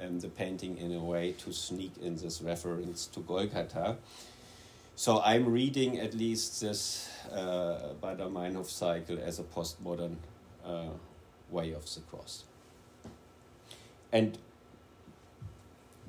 um, 0.00 0.20
the 0.20 0.28
painting 0.28 0.78
in 0.78 0.92
a 0.94 0.98
way 0.98 1.32
to 1.38 1.52
sneak 1.52 1.92
in 2.02 2.16
this 2.16 2.42
reference 2.42 3.06
to 3.06 3.20
Golgotha. 3.20 3.96
So 4.96 5.20
I'm 5.24 5.50
reading 5.50 5.98
at 5.98 6.12
least 6.14 6.60
this 6.60 7.08
uh, 7.32 7.94
Baader-Meinhof 8.02 8.66
cycle 8.66 9.18
as 9.18 9.38
a 9.38 9.42
postmodern 9.44 10.16
uh, 10.64 10.90
way 11.50 11.72
of 11.72 11.92
the 11.94 12.00
cross. 12.00 12.44
And 14.12 14.36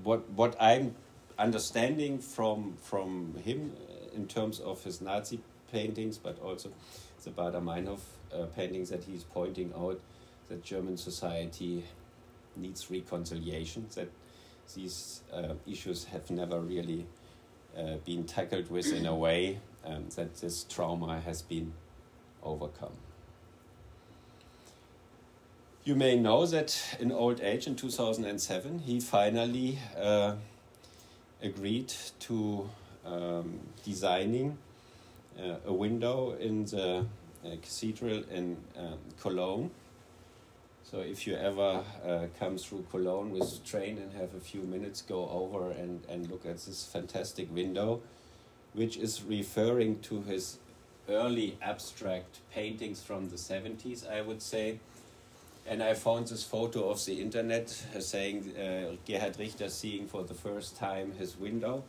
what 0.04 0.30
what 0.32 0.56
I'm 0.60 0.96
understanding 1.40 2.20
from 2.20 2.76
from 2.82 3.36
him 3.46 3.74
uh, 3.78 4.16
in 4.16 4.28
terms 4.28 4.60
of 4.60 4.84
his 4.84 5.00
Nazi 5.00 5.40
paintings, 5.72 6.18
but 6.18 6.40
also 6.42 6.70
the 7.24 7.32
Baader-Meinhof 7.32 8.00
uh, 8.34 8.46
paintings 8.56 8.90
that 8.90 9.04
he's 9.04 9.24
pointing 9.24 9.72
out 9.78 10.02
that 10.50 10.64
German 10.64 10.98
society 10.98 11.86
needs 12.58 12.92
reconciliation, 12.92 13.86
that 13.96 14.10
these 14.76 15.22
uh, 15.34 15.54
issues 15.66 16.06
have 16.06 16.30
never 16.30 16.60
really 16.60 17.06
uh, 17.78 17.96
been 18.06 18.26
tackled 18.26 18.70
with 18.70 18.92
in 18.94 19.06
a 19.06 19.16
way 19.16 19.60
um, 19.86 20.06
that 20.16 20.36
this 20.38 20.64
trauma 20.64 21.20
has 21.22 21.42
been 21.42 21.74
overcome. 22.44 22.94
You 25.84 25.96
may 25.96 26.16
know 26.16 26.46
that 26.46 26.98
in 27.00 27.12
old 27.12 27.42
age, 27.42 27.66
in 27.66 27.76
2007, 27.76 28.80
he 28.80 29.00
finally 29.00 29.80
uh, 29.98 30.36
agreed 31.42 31.92
to 32.20 32.70
um, 33.04 33.60
designing 33.84 34.58
uh, 35.40 35.56
a 35.66 35.74
window 35.74 36.36
in 36.40 36.66
the 36.66 37.06
uh, 37.44 37.50
cathedral 37.62 38.24
in 38.32 38.58
um, 38.78 39.00
Cologne. 39.20 39.72
So 40.84 41.00
if 41.00 41.26
you 41.26 41.36
ever 41.36 41.84
uh, 42.06 42.26
come 42.40 42.58
through 42.58 42.86
Cologne 42.92 43.32
with 43.32 43.50
the 43.52 43.68
train 43.68 43.98
and 43.98 44.12
have 44.14 44.34
a 44.36 44.40
few 44.40 44.62
minutes, 44.62 45.02
go 45.02 45.30
over 45.30 45.72
and, 45.72 46.04
and 46.10 46.30
look 46.30 46.46
at 46.46 46.58
this 46.58 46.86
fantastic 46.86 47.54
window, 47.54 48.02
which 48.74 48.98
is 48.98 49.24
referring 49.24 50.00
to 50.02 50.22
his 50.22 50.58
early 51.08 51.58
abstract 51.62 52.40
paintings 52.54 53.02
from 53.02 53.30
the 53.30 53.38
70s, 53.38 54.10
I 54.10 54.22
would 54.22 54.42
say 54.42 54.80
and 55.68 55.84
I 55.84 55.94
found 55.94 56.28
this 56.28 56.44
photo 56.44 56.90
of 56.90 57.04
the 57.06 57.22
internet 57.22 57.86
uh, 57.96 58.00
saying 58.00 58.54
uh, 58.58 58.96
Gerhard 59.06 59.38
Richter 59.38 59.70
seeing 59.70 60.08
for 60.08 60.24
the 60.24 60.34
first 60.34 60.78
time 60.78 61.14
his 61.14 61.38
window. 61.38 61.84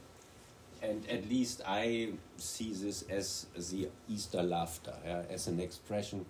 And 0.83 1.09
at 1.09 1.29
least 1.29 1.63
I 1.67 2.11
see 2.37 2.73
this 2.73 3.03
as 3.03 3.47
the 3.71 3.89
Easter 4.09 4.43
laughter, 4.43 4.95
yeah, 5.05 5.23
as 5.31 5.47
an 5.47 5.61
expression 5.61 6.27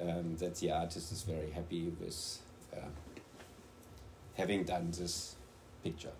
um, 0.00 0.36
that 0.38 0.56
the 0.56 0.70
artist 0.70 1.12
is 1.12 1.22
very 1.22 1.50
happy 1.50 1.92
with 2.00 2.38
uh, 2.74 2.80
having 4.34 4.64
done 4.64 4.90
this 4.90 5.36
picture. 5.82 6.12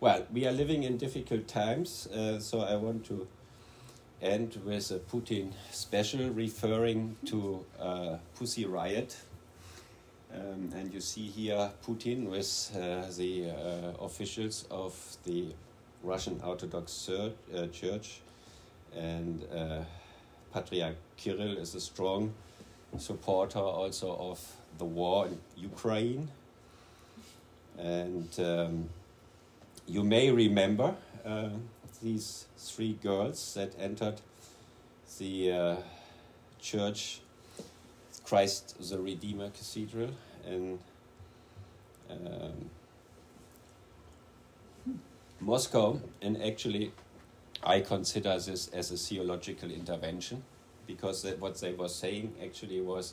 Well, 0.00 0.26
we 0.32 0.46
are 0.46 0.52
living 0.52 0.84
in 0.84 0.96
difficult 0.96 1.48
times, 1.48 2.06
uh, 2.08 2.38
so 2.38 2.60
I 2.60 2.76
want 2.76 3.04
to 3.06 3.26
end 4.22 4.60
with 4.64 4.90
a 4.90 4.98
Putin 4.98 5.52
special 5.70 6.30
referring 6.30 7.16
to 7.26 7.64
uh, 7.80 8.16
Pussy 8.36 8.64
Riot 8.64 9.16
um, 10.34 10.70
and 10.74 10.92
you 10.92 11.00
see 11.00 11.26
here 11.26 11.70
Putin 11.86 12.28
with 12.28 12.70
uh, 12.76 13.10
the 13.16 13.50
uh, 13.50 14.04
officials 14.04 14.66
of 14.70 14.94
the 15.24 15.46
Russian 16.02 16.40
Orthodox 16.44 17.08
uh, 17.08 17.30
Church, 17.72 18.20
and 18.96 19.42
uh, 19.54 19.80
Patriarch 20.52 20.96
Kirill 21.16 21.58
is 21.58 21.74
a 21.74 21.80
strong 21.80 22.34
supporter 22.96 23.58
also 23.58 24.16
of 24.16 24.40
the 24.78 24.84
war 24.84 25.26
in 25.26 25.38
Ukraine. 25.56 26.28
And 27.78 28.28
um, 28.38 28.88
you 29.86 30.02
may 30.02 30.30
remember 30.30 30.94
uh, 31.24 31.50
these 32.02 32.46
three 32.56 32.94
girls 33.02 33.54
that 33.54 33.72
entered 33.78 34.20
the 35.18 35.52
uh, 35.52 35.76
church 36.60 37.20
Christ 38.24 38.76
the 38.90 38.98
Redeemer 38.98 39.48
Cathedral 39.50 40.10
in 40.46 40.78
um, 42.10 42.70
Moscow, 45.40 46.00
and 46.20 46.42
actually, 46.42 46.92
I 47.62 47.80
consider 47.80 48.38
this 48.38 48.68
as 48.68 48.90
a 48.90 48.96
theological 48.96 49.70
intervention 49.70 50.42
because 50.88 51.24
what 51.38 51.60
they 51.60 51.72
were 51.72 51.88
saying 51.88 52.34
actually 52.42 52.80
was 52.80 53.12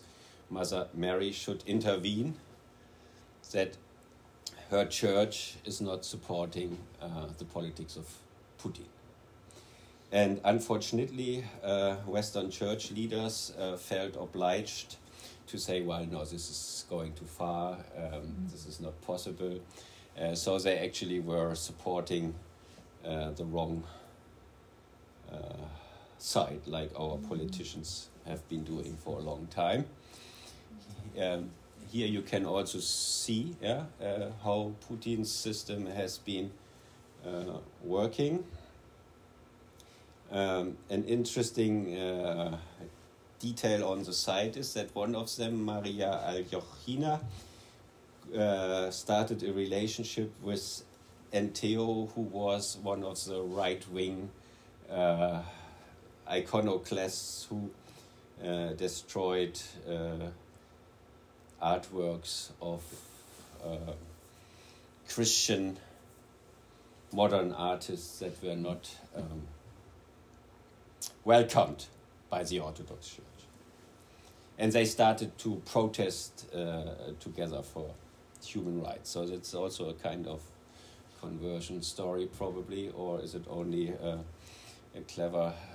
Mother 0.50 0.88
Mary 0.96 1.32
should 1.32 1.64
intervene, 1.68 2.36
that 3.52 3.78
her 4.72 4.86
church 4.86 5.58
is 5.66 5.82
not 5.82 6.04
supporting 6.04 6.80
uh, 7.00 7.28
the 7.38 7.46
politics 7.46 7.96
of 7.96 8.08
Putin. 8.64 8.86
And 10.12 10.40
unfortunately, 10.44 11.44
uh, 11.64 11.96
Western 12.08 12.50
church 12.50 12.92
leaders 12.92 13.54
uh, 13.60 13.76
felt 13.76 14.16
obliged 14.16 14.96
to 15.48 15.58
say, 15.60 15.82
well, 15.82 16.06
no, 16.10 16.20
this 16.20 16.50
is 16.50 16.86
going 16.90 17.14
too 17.14 17.26
far, 17.26 17.74
um, 17.98 18.04
mm. 18.04 18.52
this 18.52 18.66
is 18.66 18.80
not 18.80 19.00
possible. 19.02 19.60
Uh, 20.20 20.34
so 20.34 20.58
they 20.58 20.78
actually 20.80 21.20
were 21.20 21.54
supporting 21.54 22.34
uh, 23.06 23.32
the 23.32 23.44
wrong 23.44 23.84
uh, 25.32 25.36
side, 26.18 26.62
like 26.66 26.92
our 27.00 27.18
politicians 27.18 28.10
have 28.26 28.48
been 28.50 28.64
doing 28.64 28.98
for 29.04 29.20
a 29.20 29.22
long 29.22 29.48
time. 29.48 29.86
Um, 31.20 31.52
here 31.92 32.08
you 32.08 32.22
can 32.22 32.46
also 32.46 32.80
see 32.80 33.56
yeah, 33.62 33.84
uh, 34.02 34.32
how 34.44 34.74
Putin's 34.88 35.32
system 35.32 35.86
has 35.86 36.18
been 36.18 36.52
uh, 37.26 37.60
working. 37.84 38.44
Um, 40.32 40.78
an 40.90 41.06
interesting 41.06 41.98
uh, 41.98 42.58
detail 43.40 43.88
on 43.88 44.04
the 44.04 44.14
site 44.14 44.58
is 44.58 44.74
that 44.74 44.94
one 44.96 45.16
of 45.16 45.36
them, 45.38 45.64
Maria 45.64 46.20
Aljochina, 46.28 47.22
uh, 48.36 48.90
started 48.90 49.44
a 49.44 49.54
relationship 49.54 50.32
with 50.42 50.84
Enteo, 51.32 52.12
who 52.14 52.22
was 52.22 52.78
one 52.82 53.04
of 53.04 53.24
the 53.26 53.42
right 53.42 53.88
wing 53.92 54.30
uh, 54.92 55.42
iconoclasts 56.30 57.48
who 57.50 57.70
uh, 58.44 58.74
destroyed 58.74 59.60
uh, 59.88 60.30
artworks 61.62 62.52
of 62.62 62.84
uh, 63.64 63.94
Christian 65.08 65.78
modern 67.14 67.52
artists 67.54 68.20
that 68.20 68.44
were 68.44 68.56
not 68.56 68.90
um, 69.16 69.44
welcomed 71.24 71.86
by 72.30 72.44
the 72.44 72.60
Orthodox 72.60 73.10
Church 73.10 73.26
and 74.58 74.72
they 74.72 74.86
started 74.86 75.38
to 75.38 75.62
protest 75.66 76.46
uh, 76.54 76.84
together 77.20 77.62
for 77.62 77.92
human 78.44 78.82
rights. 78.82 79.10
So 79.10 79.26
that's 79.26 79.54
also 79.54 79.90
a 79.90 79.94
kind 79.94 80.28
of 80.28 80.42
conversion 81.22 81.82
story, 81.82 82.28
probably, 82.38 82.90
or 82.96 83.20
is 83.20 83.36
it 83.36 83.44
only 83.50 83.90
a, 83.90 84.20
a 84.96 85.02
clever 85.08 85.54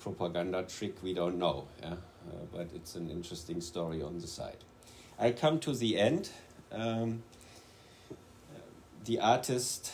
propaganda 0.00 0.64
trick? 0.64 1.02
We 1.02 1.14
don't 1.14 1.38
know, 1.38 1.66
yeah? 1.82 1.92
Uh, 1.92 1.96
but 2.52 2.68
it's 2.74 2.94
an 2.94 3.10
interesting 3.10 3.60
story 3.60 4.02
on 4.02 4.18
the 4.18 4.26
side. 4.26 4.56
I 5.18 5.32
come 5.32 5.58
to 5.60 5.74
the 5.74 5.98
end. 5.98 6.30
Um, 6.72 7.22
the 9.04 9.20
artist 9.20 9.92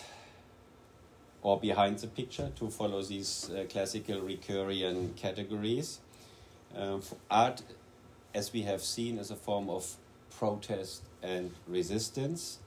or 1.43 1.59
behind 1.59 1.99
the 1.99 2.07
picture 2.07 2.51
to 2.57 2.71
follow 2.71 3.03
these 3.03 3.51
uh, 3.51 3.65
classical 3.69 4.21
Ricoeurian 4.21 5.17
categories 5.17 6.01
um, 6.77 7.03
art, 7.31 7.63
as 8.35 8.53
we 8.53 8.63
have 8.63 8.83
seen, 8.83 9.19
is 9.19 9.31
a 9.31 9.37
form 9.37 9.69
of 9.69 9.97
protest 10.31 11.03
and 11.23 11.51
resistance, 11.67 12.59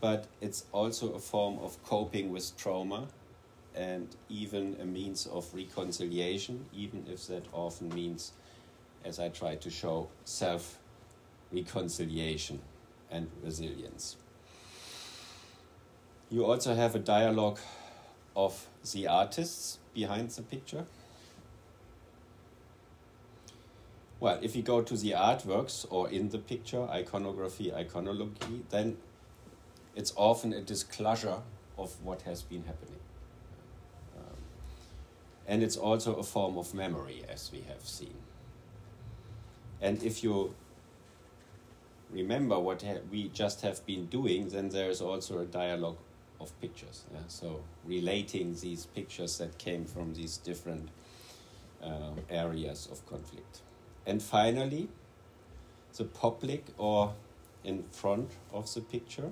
but 0.00 0.26
it's 0.40 0.64
also 0.72 1.12
a 1.12 1.18
form 1.18 1.58
of 1.60 1.82
coping 1.84 2.32
with 2.32 2.56
trauma 2.56 3.06
and 3.74 4.08
even 4.28 4.76
a 4.80 4.84
means 4.84 5.26
of 5.26 5.52
reconciliation, 5.54 6.66
even 6.72 7.04
if 7.10 7.26
that 7.28 7.44
often 7.52 7.88
means, 7.94 8.32
as 9.04 9.18
I 9.18 9.28
try 9.28 9.56
to 9.56 9.70
show, 9.70 10.08
self 10.24 10.78
reconciliation 11.52 12.60
and 13.10 13.30
resilience. 13.42 14.16
You 16.30 16.44
also 16.46 16.74
have 16.74 16.94
a 16.94 16.98
dialogue 16.98 17.58
of 18.34 18.66
the 18.92 19.06
artists 19.06 19.78
behind 19.94 20.30
the 20.30 20.42
picture. 20.42 20.86
Well, 24.18 24.38
if 24.40 24.54
you 24.56 24.62
go 24.62 24.82
to 24.82 24.96
the 24.96 25.10
artworks 25.10 25.84
or 25.90 26.08
in 26.08 26.28
the 26.30 26.38
picture, 26.38 26.84
iconography, 26.88 27.70
iconology, 27.70 28.62
then 28.70 28.96
it's 29.94 30.12
often 30.16 30.52
a 30.52 30.60
disclosure 30.60 31.38
of 31.76 32.02
what 32.02 32.22
has 32.22 32.42
been 32.42 32.64
happening. 32.64 33.01
And 35.46 35.62
it's 35.62 35.76
also 35.76 36.14
a 36.14 36.22
form 36.22 36.56
of 36.56 36.72
memory, 36.74 37.22
as 37.28 37.50
we 37.52 37.62
have 37.62 37.86
seen. 37.86 38.14
And 39.80 40.02
if 40.02 40.22
you 40.22 40.54
remember 42.10 42.58
what 42.58 42.84
we 43.10 43.28
just 43.28 43.62
have 43.62 43.84
been 43.86 44.06
doing, 44.06 44.48
then 44.50 44.68
there 44.68 44.88
is 44.88 45.00
also 45.00 45.40
a 45.40 45.44
dialogue 45.44 45.98
of 46.40 46.58
pictures. 46.60 47.04
Yeah? 47.12 47.20
So 47.28 47.62
relating 47.84 48.54
these 48.54 48.86
pictures 48.86 49.38
that 49.38 49.58
came 49.58 49.84
from 49.84 50.14
these 50.14 50.36
different 50.36 50.88
um, 51.82 52.20
areas 52.30 52.88
of 52.92 53.04
conflict. 53.06 53.60
And 54.06 54.22
finally, 54.22 54.88
the 55.96 56.04
public 56.04 56.64
or 56.78 57.14
in 57.64 57.84
front 57.90 58.30
of 58.52 58.72
the 58.74 58.80
picture. 58.80 59.30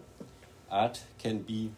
Art 0.71 1.03
can 1.19 1.39
be 1.43 1.73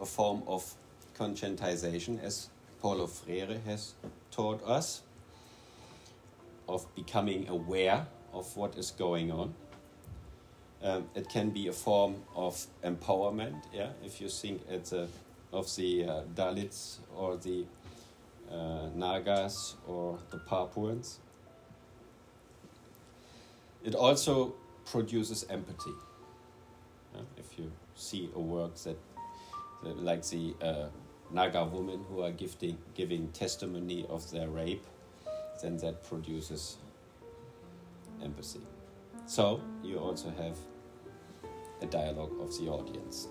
a 0.00 0.06
form 0.06 0.42
of 0.46 0.74
conscientization, 1.18 2.22
as 2.22 2.48
Paulo 2.86 3.08
Freire 3.08 3.58
has 3.66 3.94
taught 4.30 4.62
us, 4.62 5.02
of 6.68 6.86
becoming 6.94 7.48
aware 7.48 8.06
of 8.32 8.56
what 8.56 8.78
is 8.78 8.92
going 8.92 9.32
on. 9.32 9.52
Um, 10.84 11.08
it 11.16 11.28
can 11.28 11.50
be 11.50 11.66
a 11.66 11.72
form 11.72 12.22
of 12.36 12.64
empowerment, 12.84 13.60
yeah, 13.74 13.88
if 14.04 14.20
you 14.20 14.28
think 14.28 14.62
at 14.70 14.84
the, 14.84 15.08
of 15.52 15.74
the 15.74 16.04
uh, 16.04 16.22
Dalits 16.32 16.98
or 17.16 17.36
the 17.36 17.64
uh, 18.52 18.86
Nagas 18.94 19.74
or 19.88 20.20
the 20.30 20.38
Papuans. 20.38 21.18
It 23.84 23.96
also 23.96 24.54
produces 24.84 25.44
empathy. 25.50 25.96
Yeah? 27.12 27.22
If 27.36 27.58
you 27.58 27.72
see 27.96 28.30
a 28.32 28.38
work 28.38 28.76
that, 28.84 28.96
that 29.82 29.98
like 29.98 30.22
the 30.26 30.54
uh, 30.62 30.86
Naga 31.30 31.64
women 31.64 32.04
who 32.08 32.22
are 32.22 32.30
gifting, 32.30 32.78
giving 32.94 33.28
testimony 33.28 34.06
of 34.08 34.30
their 34.30 34.48
rape, 34.48 34.86
then 35.62 35.76
that 35.78 36.02
produces 36.04 36.76
empathy. 38.22 38.60
So 39.26 39.60
you 39.82 39.98
also 39.98 40.30
have 40.30 40.56
a 41.82 41.86
dialogue 41.86 42.32
of 42.40 42.56
the 42.58 42.68
audience. 42.68 43.28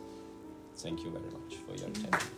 Thank 0.77 1.03
you 1.03 1.11
very 1.11 1.29
much 1.31 1.55
for 1.65 1.73
your 1.75 1.87
attention. 1.89 2.35